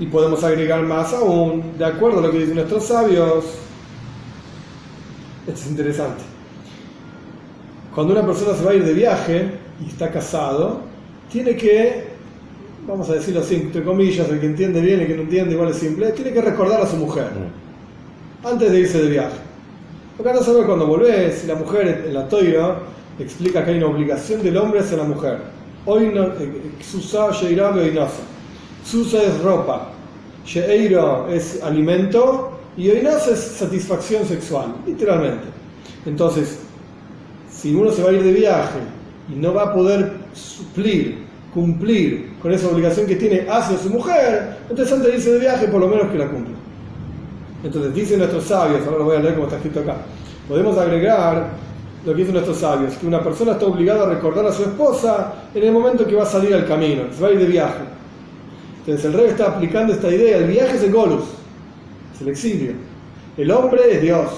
Y 0.00 0.06
podemos 0.06 0.42
agregar 0.42 0.82
más 0.82 1.12
aún, 1.12 1.78
de 1.78 1.84
acuerdo 1.84 2.18
a 2.18 2.22
lo 2.22 2.32
que 2.32 2.38
dicen 2.38 2.56
nuestros 2.56 2.84
sabios. 2.84 3.44
Esto 5.46 5.60
es 5.60 5.66
interesante. 5.68 6.22
Cuando 7.94 8.12
una 8.12 8.26
persona 8.26 8.56
se 8.56 8.64
va 8.64 8.72
a 8.72 8.74
ir 8.74 8.84
de 8.84 8.92
viaje 8.92 9.50
y 9.84 9.88
está 9.88 10.10
casado, 10.10 10.80
tiene 11.30 11.56
que, 11.56 12.08
vamos 12.88 13.08
a 13.08 13.14
decirlo 13.14 13.40
así, 13.40 13.54
entre 13.54 13.84
comillas, 13.84 14.28
el 14.28 14.40
que 14.40 14.46
entiende 14.46 14.80
bien 14.80 14.98
y 14.98 15.02
el 15.02 15.08
que 15.08 15.16
no 15.16 15.22
entiende 15.22 15.54
igual 15.54 15.68
es 15.68 15.76
simple, 15.76 16.10
tiene 16.10 16.32
que 16.32 16.40
recordar 16.40 16.80
a 16.80 16.86
su 16.88 16.96
mujer 16.96 17.28
antes 18.42 18.72
de 18.72 18.80
irse 18.80 19.00
de 19.00 19.10
viaje. 19.10 19.43
Porque 20.16 20.32
no 20.32 20.42
sabe 20.42 20.64
cuando 20.64 20.86
volvés, 20.86 21.40
si 21.40 21.46
la 21.46 21.56
mujer 21.56 22.04
en 22.06 22.14
la 22.14 22.28
toira 22.28 22.78
explica 23.18 23.64
que 23.64 23.72
hay 23.72 23.78
una 23.78 23.88
obligación 23.88 24.42
del 24.42 24.56
hombre 24.56 24.80
hacia 24.80 24.96
la 24.98 25.04
mujer. 25.04 25.38
Hoy 25.86 26.12
no, 26.14 26.28
Susa, 26.80 27.30
Sheira, 27.32 27.72
Susa 28.84 29.22
es 29.22 29.42
ropa, 29.42 29.88
Sheiro 30.46 31.28
es 31.28 31.62
alimento 31.62 32.58
y 32.76 32.90
Oinas 32.90 33.26
es 33.28 33.40
satisfacción 33.40 34.24
sexual, 34.24 34.74
literalmente. 34.86 35.44
Entonces, 36.06 36.60
si 37.50 37.74
uno 37.74 37.90
se 37.90 38.02
va 38.02 38.10
a 38.10 38.12
ir 38.12 38.22
de 38.22 38.32
viaje 38.32 38.78
y 39.28 39.36
no 39.36 39.52
va 39.52 39.64
a 39.64 39.74
poder 39.74 40.12
suplir, 40.32 41.24
cumplir 41.52 42.34
con 42.40 42.52
esa 42.52 42.68
obligación 42.68 43.06
que 43.06 43.16
tiene 43.16 43.46
hacia 43.48 43.78
su 43.78 43.90
mujer, 43.90 44.58
entonces 44.68 44.92
antes 44.92 45.10
de 45.10 45.16
irse 45.16 45.32
de 45.32 45.38
viaje 45.40 45.68
por 45.68 45.80
lo 45.80 45.88
menos 45.88 46.10
que 46.10 46.18
la 46.18 46.28
cumpla. 46.28 46.63
Entonces 47.64 47.94
dicen 47.94 48.18
nuestros 48.18 48.44
sabios, 48.44 48.82
ahora 48.86 48.98
lo 48.98 49.04
voy 49.04 49.16
a 49.16 49.20
leer 49.20 49.34
como 49.34 49.46
está 49.46 49.56
escrito 49.56 49.80
acá, 49.80 49.96
podemos 50.46 50.76
agregar 50.76 51.48
lo 52.04 52.12
que 52.12 52.18
dicen 52.18 52.34
nuestros 52.34 52.58
sabios, 52.58 52.94
que 52.94 53.06
una 53.06 53.24
persona 53.24 53.52
está 53.52 53.64
obligada 53.64 54.04
a 54.04 54.10
recordar 54.10 54.44
a 54.44 54.52
su 54.52 54.62
esposa 54.64 55.32
en 55.54 55.62
el 55.62 55.72
momento 55.72 56.06
que 56.06 56.14
va 56.14 56.24
a 56.24 56.26
salir 56.26 56.54
al 56.54 56.66
camino, 56.66 57.04
se 57.16 57.22
va 57.22 57.28
a 57.28 57.32
ir 57.32 57.38
de 57.38 57.46
viaje. 57.46 57.80
Entonces 58.80 59.06
el 59.06 59.14
rey 59.14 59.26
está 59.28 59.46
aplicando 59.46 59.94
esta 59.94 60.14
idea, 60.14 60.36
el 60.36 60.44
viaje 60.44 60.76
es 60.76 60.82
el 60.82 60.92
golus, 60.92 61.24
es 62.14 62.20
el 62.20 62.28
exilio. 62.28 62.72
El 63.38 63.50
hombre 63.50 63.80
es 63.90 64.02
Dios, 64.02 64.28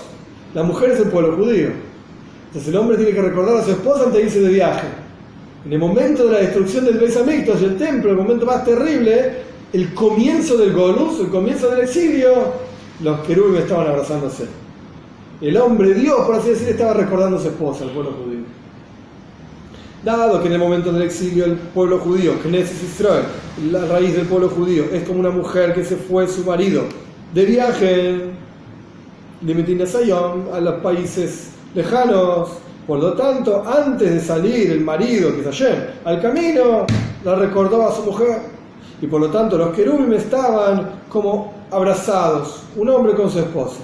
la 0.55 0.63
mujer 0.63 0.93
es 0.93 1.01
el 1.01 1.09
pueblo 1.09 1.37
judío. 1.37 1.71
Entonces 2.47 2.69
el 2.69 2.77
hombre 2.77 2.97
tiene 2.97 3.13
que 3.13 3.23
recordar 3.23 3.57
a 3.57 3.65
su 3.65 3.73
esposa 3.73 4.05
antes 4.05 4.15
de 4.15 4.23
irse 4.23 4.41
de 4.41 4.49
viaje. 4.51 4.87
En 5.65 5.73
el 5.73 5.81
momento 5.81 6.27
de 6.27 6.33
la 6.33 6.39
destrucción 6.39 6.85
del 6.85 6.99
Beis 6.99 7.17
y 7.17 7.65
el 7.65 7.77
templo, 7.77 8.13
el 8.13 8.17
momento 8.17 8.47
más 8.47 8.65
terrible, 8.65 9.33
el 9.73 9.93
comienzo 9.95 10.57
del 10.57 10.73
golus, 10.73 11.19
el 11.19 11.29
comienzo 11.29 11.69
del 11.71 11.81
exilio, 11.81 12.67
los 13.01 13.21
querubines 13.21 13.65
estaban 13.65 13.87
abrazándose. 13.89 14.47
El 15.41 15.57
hombre 15.59 15.95
Dios, 15.95 16.19
por 16.27 16.37
así 16.37 16.51
decir, 16.51 16.69
estaba 16.69 16.95
recordando 16.95 17.37
a 17.37 17.41
su 17.41 17.49
esposa, 17.49 17.85
el 17.85 17.91
pueblo 17.91 18.13
judío. 18.13 18.41
Dado 20.05 20.41
que 20.41 20.47
en 20.47 20.55
el 20.55 20.59
momento 20.59 20.93
del 20.93 21.03
exilio 21.03 21.45
el 21.45 21.55
pueblo 21.55 21.99
judío, 21.99 22.35
Knesset 22.43 22.83
Israel, 22.83 23.25
la 23.71 23.87
raíz 23.87 24.15
del 24.15 24.27
pueblo 24.27 24.49
judío, 24.49 24.85
es 24.93 25.03
como 25.07 25.21
una 25.21 25.31
mujer 25.31 25.75
que 25.75 25.85
se 25.85 25.97
fue 25.97 26.29
su 26.29 26.45
marido 26.45 26.85
de 27.35 27.45
viaje 27.45 28.31
a 30.53 30.61
los 30.61 30.75
países 30.77 31.51
lejanos. 31.75 32.51
Por 32.87 33.01
lo 33.01 33.15
tanto, 33.15 33.65
antes 33.67 34.15
de 34.15 34.21
salir 34.21 34.71
el 34.71 34.81
marido, 34.81 35.35
que 35.35 35.41
es 35.41 35.47
ayer, 35.49 35.95
al 36.05 36.23
camino, 36.23 36.87
la 37.25 37.35
recordó 37.35 37.89
a 37.89 37.95
su 37.95 38.05
mujer. 38.05 38.43
Y 39.03 39.09
por 39.09 39.21
lo 39.21 39.29
tanto, 39.29 39.59
los 39.59 39.75
querubim 39.75 40.13
estaban 40.13 41.03
como 41.09 41.53
abrazados, 41.71 42.63
un 42.77 42.89
hombre 42.89 43.15
con 43.15 43.31
su 43.31 43.39
esposa. 43.39 43.81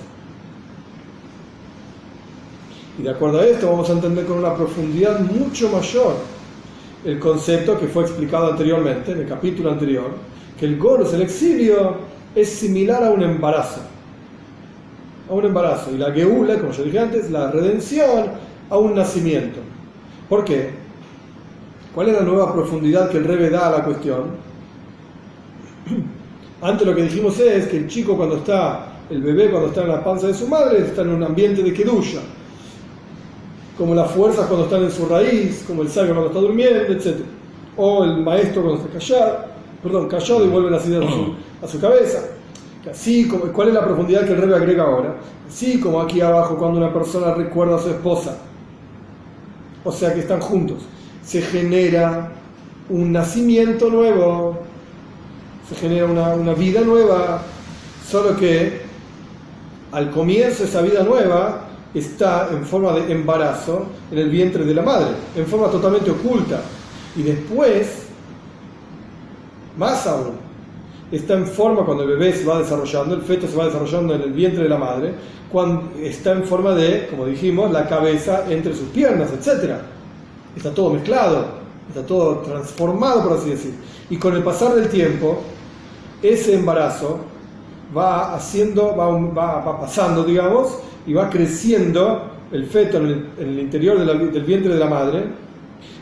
Y 2.98 3.02
de 3.02 3.10
acuerdo 3.10 3.40
a 3.40 3.46
esto 3.46 3.70
vamos 3.70 3.88
a 3.90 3.94
entender 3.94 4.26
con 4.26 4.38
una 4.38 4.54
profundidad 4.54 5.20
mucho 5.20 5.68
mayor 5.70 6.14
el 7.04 7.18
concepto 7.18 7.78
que 7.78 7.88
fue 7.88 8.04
explicado 8.04 8.52
anteriormente, 8.52 9.12
en 9.12 9.20
el 9.20 9.26
capítulo 9.26 9.70
anterior, 9.70 10.10
que 10.58 10.66
el 10.66 10.78
golos, 10.78 11.12
el 11.14 11.22
exilio, 11.22 11.96
es 12.34 12.48
similar 12.48 13.02
a 13.02 13.10
un 13.10 13.22
embarazo. 13.22 13.80
A 15.28 15.32
un 15.32 15.44
embarazo. 15.44 15.90
Y 15.92 15.98
la 15.98 16.12
geula, 16.12 16.58
como 16.58 16.72
yo 16.72 16.84
dije 16.84 16.98
antes, 16.98 17.30
la 17.30 17.50
redención 17.50 18.30
a 18.70 18.78
un 18.78 18.94
nacimiento. 18.94 19.58
¿Por 20.28 20.44
qué? 20.44 20.70
¿Cuál 21.94 22.08
es 22.08 22.14
la 22.14 22.22
nueva 22.22 22.52
profundidad 22.54 23.10
que 23.10 23.18
el 23.18 23.24
Rebe 23.24 23.50
da 23.50 23.66
a 23.66 23.78
la 23.78 23.84
cuestión? 23.84 24.52
Antes 26.62 26.86
lo 26.86 26.94
que 26.94 27.02
dijimos 27.02 27.38
es 27.40 27.66
que 27.66 27.76
el 27.76 27.88
chico 27.88 28.16
cuando 28.16 28.36
está, 28.36 28.86
el 29.10 29.20
bebé 29.20 29.50
cuando 29.50 29.68
está 29.68 29.82
en 29.82 29.88
la 29.88 30.04
panza 30.04 30.28
de 30.28 30.34
su 30.34 30.46
madre, 30.46 30.78
está 30.78 31.02
en 31.02 31.10
un 31.10 31.22
ambiente 31.24 31.62
de 31.62 31.72
kedusha. 31.74 32.20
Como 33.76 33.94
las 33.94 34.12
fuerzas 34.12 34.46
cuando 34.46 34.66
están 34.66 34.84
en 34.84 34.92
su 34.92 35.06
raíz, 35.06 35.64
como 35.66 35.82
el 35.82 35.88
sabio 35.88 36.12
cuando 36.12 36.28
está 36.28 36.40
durmiendo, 36.40 36.92
etc. 36.92 37.16
O 37.76 38.04
el 38.04 38.18
maestro 38.18 38.62
cuando 38.62 38.82
está 38.82 38.98
callado, 38.98 39.44
perdón, 39.82 40.08
callado 40.08 40.44
y 40.44 40.48
vuelve 40.48 40.70
las 40.70 40.86
ideas 40.86 41.04
a 41.04 41.10
su, 41.10 41.34
a 41.64 41.68
su 41.68 41.80
cabeza. 41.80 42.22
Así 42.90 43.28
como, 43.28 43.44
¿Cuál 43.46 43.68
es 43.68 43.74
la 43.74 43.84
profundidad 43.84 44.24
que 44.24 44.32
el 44.32 44.42
rey 44.42 44.52
agrega 44.52 44.84
ahora? 44.84 45.16
Así 45.48 45.80
como 45.80 46.00
aquí 46.00 46.20
abajo 46.20 46.56
cuando 46.56 46.78
una 46.78 46.92
persona 46.92 47.34
recuerda 47.34 47.76
a 47.76 47.78
su 47.78 47.90
esposa, 47.90 48.38
o 49.84 49.92
sea 49.92 50.14
que 50.14 50.20
están 50.20 50.40
juntos, 50.40 50.78
se 51.24 51.42
genera 51.42 52.32
un 52.88 53.12
nacimiento 53.12 53.88
nuevo, 53.88 54.58
se 55.74 55.80
genera 55.80 56.06
una, 56.06 56.54
vida 56.54 56.80
nueva, 56.80 57.42
solo 58.08 58.36
que 58.36 58.82
al 59.92 60.10
comienzo 60.10 60.64
esa 60.64 60.82
vida 60.82 61.02
nueva 61.02 61.66
está 61.94 62.48
en 62.50 62.64
forma 62.64 62.92
de 62.92 63.12
embarazo 63.12 63.86
en 64.10 64.18
el 64.18 64.30
vientre 64.30 64.64
de 64.64 64.74
la 64.74 64.82
madre, 64.82 65.08
en 65.36 65.46
forma 65.46 65.68
totalmente 65.68 66.10
oculta. 66.10 66.60
Y 67.16 67.22
después, 67.22 68.04
más 69.76 70.06
aún, 70.06 70.32
está 71.10 71.34
en 71.34 71.46
forma 71.46 71.84
cuando 71.84 72.04
el 72.04 72.10
bebé 72.10 72.32
se 72.32 72.44
va 72.44 72.58
desarrollando, 72.58 73.14
el 73.14 73.22
feto 73.22 73.46
se 73.46 73.56
va 73.56 73.66
desarrollando 73.66 74.14
en 74.14 74.22
el 74.22 74.32
vientre 74.32 74.62
de 74.62 74.68
la 74.68 74.78
madre, 74.78 75.14
cuando 75.50 75.92
está 76.00 76.32
en 76.32 76.44
forma 76.44 76.74
de, 76.74 77.08
como 77.08 77.26
dijimos, 77.26 77.70
la 77.70 77.86
cabeza 77.86 78.44
entre 78.48 78.74
sus 78.74 78.88
piernas, 78.88 79.28
etc. 79.32 79.74
Está 80.56 80.72
todo 80.72 80.94
mezclado, 80.94 81.46
está 81.88 82.06
todo 82.06 82.38
transformado, 82.38 83.28
por 83.28 83.38
así 83.38 83.50
decir. 83.50 83.74
Y 84.08 84.16
con 84.16 84.34
el 84.34 84.42
pasar 84.42 84.74
del 84.74 84.88
tiempo, 84.88 85.42
ese 86.22 86.54
embarazo 86.54 87.20
va 87.96 88.34
haciendo, 88.34 88.96
va, 88.96 89.10
va, 89.60 89.80
pasando, 89.80 90.24
digamos, 90.24 90.78
y 91.06 91.12
va 91.12 91.28
creciendo 91.28 92.30
el 92.50 92.66
feto 92.66 92.98
en 92.98 93.26
el, 93.38 93.58
interior 93.58 93.98
del 93.98 94.44
vientre 94.44 94.72
de 94.72 94.78
la 94.78 94.88
madre, 94.88 95.24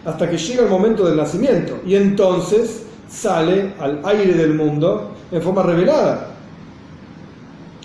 hasta 0.05 0.29
que 0.29 0.37
llega 0.37 0.65
el 0.65 0.69
momento 0.69 1.05
del 1.05 1.17
nacimiento. 1.17 1.81
Y 1.87 1.95
entonces 1.95 2.85
sale 3.09 3.75
al 3.79 4.01
aire 4.05 4.35
del 4.35 4.55
mundo 4.55 5.13
en 5.31 5.43
forma 5.43 5.63
revelada. 5.63 6.29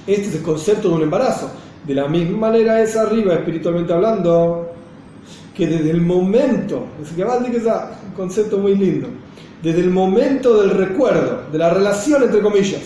Este 0.05 0.27
es 0.27 0.35
el 0.35 0.41
concepto 0.43 0.89
de 0.89 0.95
un 0.95 1.01
embarazo. 1.03 1.49
De 1.85 1.93
la 1.93 2.07
misma 2.07 2.49
manera 2.49 2.81
es 2.81 2.95
arriba, 2.95 3.33
espiritualmente 3.33 3.93
hablando, 3.93 4.71
que 5.53 5.67
desde 5.67 5.91
el 5.91 6.01
momento, 6.01 6.85
es 7.01 7.09
que 7.11 7.21
es 7.21 7.63
un 7.63 8.13
concepto 8.15 8.57
muy 8.57 8.75
lindo, 8.75 9.07
desde 9.61 9.81
el 9.81 9.89
momento 9.89 10.61
del 10.61 10.71
recuerdo, 10.71 11.43
de 11.51 11.57
la 11.57 11.69
relación 11.69 12.23
entre 12.23 12.41
comillas, 12.41 12.81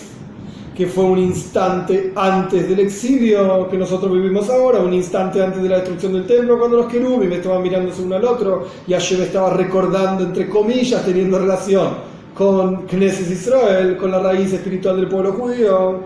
que 0.76 0.88
fue 0.88 1.04
un 1.04 1.20
instante 1.20 2.14
antes 2.16 2.70
del 2.70 2.80
exilio 2.80 3.68
que 3.70 3.78
nosotros 3.78 4.14
vivimos 4.14 4.50
ahora, 4.50 4.80
un 4.80 4.94
instante 4.94 5.44
antes 5.44 5.62
de 5.62 5.68
la 5.68 5.76
destrucción 5.78 6.14
del 6.14 6.26
templo, 6.26 6.58
cuando 6.58 6.78
los 6.78 6.86
querubim 6.86 7.32
estaban 7.34 7.62
mirándose 7.62 8.02
uno 8.02 8.16
al 8.16 8.24
otro 8.24 8.66
y 8.88 8.94
Hashem 8.94 9.22
estaba 9.22 9.54
recordando, 9.54 10.24
entre 10.24 10.48
comillas, 10.48 11.04
teniendo 11.04 11.38
relación 11.38 11.90
con 12.34 12.88
Knesset 12.88 13.30
Israel, 13.30 13.98
con 13.98 14.12
la 14.12 14.20
raíz 14.20 14.54
espiritual 14.54 14.96
del 14.96 15.10
pueblo 15.10 15.34
judío. 15.34 16.00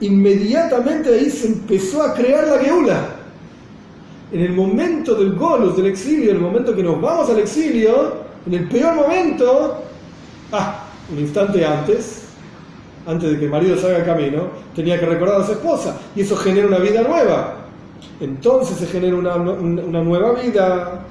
Inmediatamente 0.00 1.12
ahí 1.12 1.28
se 1.28 1.48
empezó 1.48 2.04
a 2.04 2.14
crear 2.14 2.46
la 2.46 2.58
Geula. 2.58 3.08
En 4.30 4.40
el 4.40 4.52
momento 4.52 5.16
del 5.16 5.32
Golus, 5.34 5.76
del 5.76 5.86
exilio, 5.86 6.30
en 6.30 6.36
el 6.36 6.42
momento 6.42 6.76
que 6.76 6.84
nos 6.84 7.00
vamos 7.00 7.28
al 7.30 7.40
exilio, 7.40 8.25
en 8.46 8.54
el 8.54 8.68
peor 8.68 8.94
momento, 8.94 9.82
ah, 10.52 10.84
un 11.10 11.18
instante 11.18 11.64
antes, 11.64 12.26
antes 13.06 13.30
de 13.30 13.38
que 13.38 13.44
el 13.46 13.50
marido 13.50 13.76
salga 13.76 13.98
al 13.98 14.04
camino, 14.04 14.48
tenía 14.74 14.98
que 14.98 15.06
recordar 15.06 15.40
a 15.40 15.46
su 15.46 15.52
esposa 15.52 15.96
y 16.14 16.20
eso 16.20 16.36
genera 16.36 16.66
una 16.66 16.78
vida 16.78 17.02
nueva. 17.02 17.56
Entonces 18.20 18.78
se 18.78 18.86
genera 18.86 19.16
una, 19.16 19.36
nueva 19.36 20.40
vida 20.40 21.04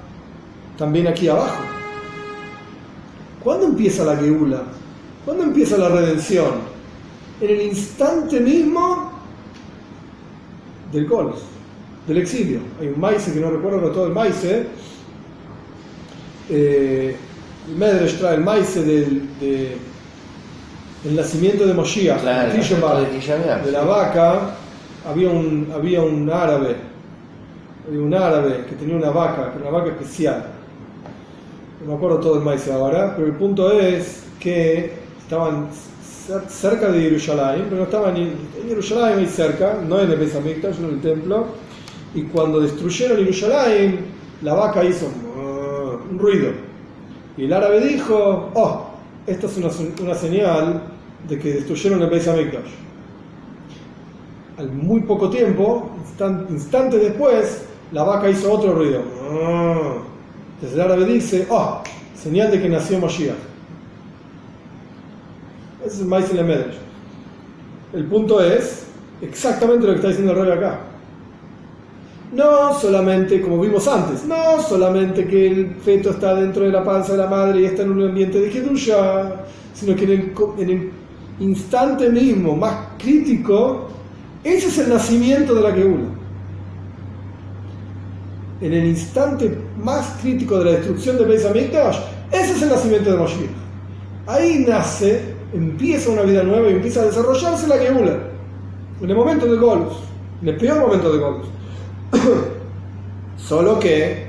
también 0.77 1.07
aquí 1.07 1.27
abajo. 1.27 1.63
¿Cuándo 3.43 3.67
empieza 3.67 4.03
la 4.03 4.15
Geula? 4.17 4.63
¿Cuándo 5.23 5.43
empieza 5.43 5.77
la 5.77 5.89
redención? 5.89 6.75
En 7.41 7.49
el 7.49 7.61
instante 7.63 8.39
mismo 8.39 9.11
del 10.91 11.07
Golos. 11.07 11.43
del 12.07 12.17
exilio. 12.17 12.59
Hay 12.79 12.87
un 12.87 12.99
maíz 12.99 13.23
que 13.23 13.39
no 13.39 13.51
recuerdo 13.51 13.81
con 13.81 13.93
todo 13.93 14.07
el 14.07 14.13
maíz. 14.13 14.35
Eh, 16.49 17.17
el 17.67 17.75
Medrash 17.75 18.17
trae 18.17 18.35
el 18.35 18.41
maíz 18.41 18.75
del 18.75 19.27
de, 19.39 19.77
el 21.05 21.15
nacimiento 21.15 21.65
de 21.65 21.73
Moshiach, 21.73 22.21
Claro, 22.21 22.51
de 23.65 23.71
la 23.71 23.81
vaca. 23.83 24.55
Había 25.07 25.29
un, 25.29 25.71
había 25.73 26.01
un 26.01 26.27
árabe, 26.31 26.75
había 27.87 27.99
un 28.01 28.13
árabe 28.13 28.65
que 28.67 28.75
tenía 28.75 28.95
una 28.95 29.11
vaca, 29.11 29.53
una 29.61 29.69
vaca 29.69 29.89
especial. 29.91 30.45
No 31.83 31.91
me 31.91 31.97
acuerdo 31.97 32.19
todo 32.19 32.35
el 32.39 32.43
maíz 32.43 32.67
ahora, 32.69 33.13
pero 33.15 33.27
el 33.27 33.33
punto 33.33 33.71
es 33.79 34.23
que 34.39 34.93
estaban 35.21 35.67
cer- 36.27 36.47
cerca 36.47 36.89
de 36.91 37.01
Jerusalén, 37.01 37.65
pero 37.65 37.77
no 37.77 37.83
estaban 37.83 38.17
en 38.17 38.33
Jerusalén 38.67 39.19
ahí 39.19 39.27
cerca, 39.27 39.77
no 39.87 39.99
en 39.99 40.09
el 40.11 40.17
Beis 40.17 40.35
Hamikdash, 40.35 40.77
no 40.79 40.87
en 40.89 40.93
el 40.95 41.01
templo. 41.01 41.45
Y 42.15 42.23
cuando 42.23 42.59
destruyeron 42.61 43.17
Jerusalén, 43.17 43.99
la 44.41 44.55
vaca 44.55 44.83
hizo 44.83 45.05
un 46.09 46.17
ruido. 46.17 46.49
Y 47.37 47.45
el 47.45 47.53
árabe 47.53 47.81
dijo, 47.81 48.49
oh, 48.53 48.85
esta 49.27 49.47
es 49.47 49.57
una, 49.57 49.69
una 50.01 50.15
señal 50.15 50.83
de 51.27 51.39
que 51.39 51.53
destruyeron 51.53 52.01
el 52.01 52.09
Beis 52.09 52.27
Hamikdash. 52.27 52.69
Al 54.57 54.71
muy 54.71 55.01
poco 55.01 55.29
tiempo, 55.29 55.89
instan- 56.01 56.45
instantes 56.49 57.01
después, 57.01 57.65
la 57.91 58.03
vaca 58.03 58.29
hizo 58.29 58.51
otro 58.51 58.73
ruido. 58.73 59.01
"Ah". 59.31 59.97
Entonces 60.55 60.73
el 60.77 60.81
árabe 60.81 61.05
dice, 61.05 61.45
oh, 61.49 61.81
señal 62.15 62.51
de 62.51 62.61
que 62.61 62.69
nació 62.69 62.99
Moshiach. 62.99 63.35
Ese 65.85 65.95
es 65.95 66.01
el 66.01 66.07
maíz. 66.07 66.27
El 67.93 68.05
punto 68.05 68.41
es 68.41 68.85
exactamente 69.21 69.85
lo 69.85 69.91
que 69.93 69.97
está 69.97 70.07
diciendo 70.09 70.31
el 70.33 70.39
rey 70.47 70.51
acá. 70.57 70.79
No 72.35 72.77
solamente, 72.77 73.41
como 73.41 73.61
vimos 73.61 73.87
antes, 73.87 74.25
no 74.25 74.61
solamente 74.61 75.25
que 75.25 75.47
el 75.47 75.75
feto 75.75 76.09
está 76.09 76.35
dentro 76.35 76.65
de 76.65 76.71
la 76.71 76.83
panza 76.83 77.13
de 77.13 77.19
la 77.19 77.27
madre 77.27 77.61
y 77.61 77.65
está 77.65 77.83
en 77.83 77.91
un 77.91 78.09
ambiente 78.09 78.41
de 78.41 78.49
Kedusha, 78.49 79.45
sino 79.73 79.95
que 79.95 80.03
en 80.03 80.69
el, 80.69 80.91
instante 81.39 82.09
mismo, 82.09 82.53
más 82.57 82.75
crítico, 82.97 83.87
ese 84.43 84.67
es 84.67 84.77
el 84.79 84.89
nacimiento 84.89 85.55
de 85.55 85.61
la 85.61 85.71
Geula. 85.71 86.09
En 88.59 88.73
el 88.73 88.85
instante 88.85 89.57
más 89.81 90.17
crítico 90.21 90.59
de 90.59 90.65
la 90.65 90.71
destrucción 90.71 91.17
de 91.17 91.23
Beis 91.23 91.45
Hamikdash, 91.45 91.99
ese 92.33 92.51
es 92.51 92.61
el 92.61 92.69
nacimiento 92.69 93.11
de 93.11 93.17
Moshiach. 93.17 93.49
Ahí 94.27 94.65
nace, 94.67 95.35
empieza 95.53 96.09
una 96.09 96.23
vida 96.23 96.43
nueva 96.43 96.69
y 96.69 96.73
empieza 96.73 97.01
a 97.01 97.05
desarrollarse 97.05 97.65
la 97.65 97.77
Geula. 97.77 98.17
En 99.01 99.09
el 99.09 99.15
momento 99.15 99.45
del 99.45 99.57
Golus, 99.57 99.93
en 100.41 100.49
el 100.49 100.57
peor 100.57 100.81
momento 100.81 101.09
del 101.09 101.21
Golus. 101.21 101.55
Solo 103.37 103.79
que, 103.79 104.27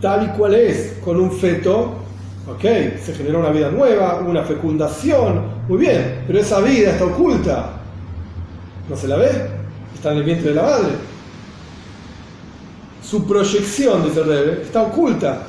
tal 0.00 0.26
y 0.26 0.28
cual 0.38 0.54
es, 0.54 0.98
con 1.04 1.18
un 1.20 1.32
feto, 1.32 1.94
ok, 2.48 2.62
se 3.02 3.14
genera 3.14 3.38
una 3.38 3.50
vida 3.50 3.70
nueva, 3.70 4.20
una 4.20 4.42
fecundación, 4.42 5.42
muy 5.68 5.78
bien, 5.78 6.22
pero 6.26 6.38
esa 6.38 6.60
vida 6.60 6.90
está 6.90 7.04
oculta. 7.04 7.80
¿No 8.88 8.96
se 8.96 9.08
la 9.08 9.16
ve? 9.16 9.30
Está 9.94 10.12
en 10.12 10.18
el 10.18 10.24
vientre 10.24 10.50
de 10.50 10.54
la 10.54 10.62
madre. 10.62 10.92
Su 13.02 13.26
proyección, 13.26 14.04
dice 14.04 14.20
el 14.20 14.26
Rebbe, 14.26 14.62
está 14.62 14.82
oculta. 14.82 15.42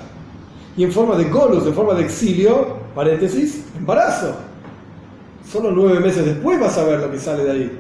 Y 0.76 0.84
en 0.84 0.92
forma 0.92 1.16
de 1.16 1.26
golus, 1.26 1.66
en 1.66 1.74
forma 1.74 1.94
de 1.94 2.04
exilio, 2.04 2.78
paréntesis, 2.96 3.66
embarazo. 3.78 4.36
Solo 5.52 5.72
nueve 5.72 6.00
meses 6.00 6.26
después 6.26 6.60
vas 6.60 6.78
a 6.78 6.84
ver 6.84 7.00
lo 7.00 7.12
que 7.12 7.20
sale 7.20 7.44
de 7.44 7.52
ahí. 7.52 7.80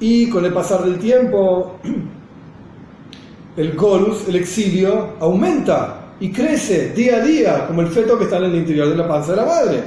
Y 0.00 0.28
con 0.30 0.44
el 0.44 0.52
pasar 0.52 0.84
del 0.84 0.98
tiempo, 0.98 1.76
el 3.56 3.74
golus, 3.74 4.28
el 4.28 4.36
exilio, 4.36 5.14
aumenta 5.20 6.14
y 6.20 6.30
crece 6.30 6.90
día 6.90 7.16
a 7.16 7.20
día, 7.20 7.66
como 7.66 7.80
el 7.80 7.88
feto 7.88 8.18
que 8.18 8.24
está 8.24 8.38
en 8.38 8.44
el 8.44 8.54
interior 8.56 8.88
de 8.88 8.96
la 8.96 9.08
panza 9.08 9.32
de 9.32 9.36
la 9.36 9.46
madre. 9.46 9.82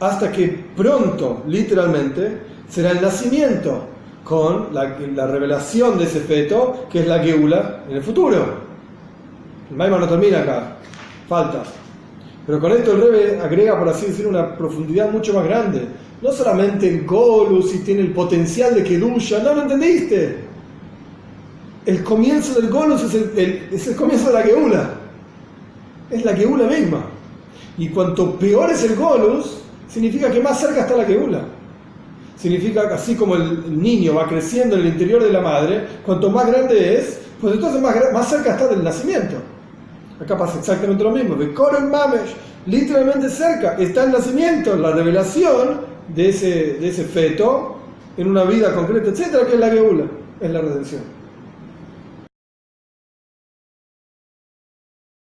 Hasta 0.00 0.30
que 0.30 0.64
pronto, 0.76 1.42
literalmente, 1.46 2.38
será 2.68 2.90
el 2.90 3.00
nacimiento 3.00 3.86
con 4.24 4.68
la, 4.72 4.96
la 5.14 5.26
revelación 5.26 5.98
de 5.98 6.04
ese 6.04 6.20
feto, 6.20 6.86
que 6.90 7.00
es 7.00 7.06
la 7.06 7.18
geula 7.20 7.84
en 7.88 7.96
el 7.96 8.02
futuro. 8.02 8.64
El 9.70 9.90
no 9.90 10.08
termina 10.08 10.40
acá, 10.40 10.76
falta. 11.28 11.62
Pero 12.46 12.60
con 12.60 12.72
esto 12.72 12.92
el 12.92 13.00
Rebe 13.00 13.40
agrega, 13.40 13.78
por 13.78 13.88
así 13.88 14.06
decirlo, 14.06 14.30
una 14.30 14.56
profundidad 14.56 15.10
mucho 15.10 15.32
más 15.34 15.44
grande. 15.44 15.86
No 16.20 16.30
solamente 16.30 16.88
el 16.88 17.06
Golus 17.06 17.74
y 17.74 17.78
tiene 17.78 18.02
el 18.02 18.12
potencial 18.12 18.74
de 18.74 18.84
Kedusha, 18.84 19.42
no 19.42 19.54
lo 19.54 19.62
entendiste. 19.62 20.43
El 21.86 22.02
comienzo 22.02 22.60
del 22.60 22.70
Golus 22.70 23.02
es 23.02 23.14
el, 23.14 23.32
el- 23.36 23.68
es 23.72 23.86
el 23.88 23.96
comienzo 23.96 24.28
de 24.28 24.32
la 24.34 24.42
Geula. 24.42 24.90
Es 26.10 26.24
la 26.24 26.34
Geula 26.34 26.64
misma. 26.66 27.04
Y 27.76 27.88
cuanto 27.88 28.38
peor 28.38 28.70
es 28.70 28.82
el 28.84 28.94
Golus, 28.96 29.58
significa 29.88 30.30
que 30.30 30.40
más 30.40 30.60
cerca 30.60 30.82
está 30.82 30.96
la 30.96 31.04
Geula. 31.04 31.42
Significa 32.38 32.88
que 32.88 32.94
así 32.94 33.14
como 33.14 33.36
el 33.36 33.80
niño 33.80 34.14
va 34.14 34.26
creciendo 34.28 34.76
en 34.76 34.82
el 34.82 34.88
interior 34.88 35.22
de 35.22 35.32
la 35.32 35.40
madre, 35.40 35.86
cuanto 36.04 36.30
más 36.30 36.46
grande 36.46 36.98
es, 36.98 37.20
pues 37.40 37.54
entonces 37.54 37.80
más, 37.80 37.94
más 38.12 38.28
cerca 38.28 38.52
está 38.52 38.68
del 38.68 38.82
nacimiento. 38.84 39.36
Acá 40.20 40.36
pasa 40.38 40.58
exactamente 40.58 41.02
lo 41.04 41.10
mismo. 41.10 41.34
De 41.36 41.52
Koren 41.52 41.90
Mamesh, 41.90 42.34
literalmente 42.66 43.28
cerca, 43.28 43.76
está 43.78 44.04
el 44.04 44.12
nacimiento, 44.12 44.76
la 44.76 44.92
revelación 44.92 45.80
de 46.14 46.28
ese, 46.30 46.74
de 46.80 46.88
ese 46.88 47.04
feto 47.04 47.76
en 48.16 48.28
una 48.28 48.44
vida 48.44 48.74
concreta, 48.74 49.10
etcétera, 49.10 49.46
que 49.46 49.54
es 49.54 49.60
la 49.60 49.70
Geula, 49.70 50.04
es 50.40 50.50
la 50.50 50.60
redención. 50.60 51.02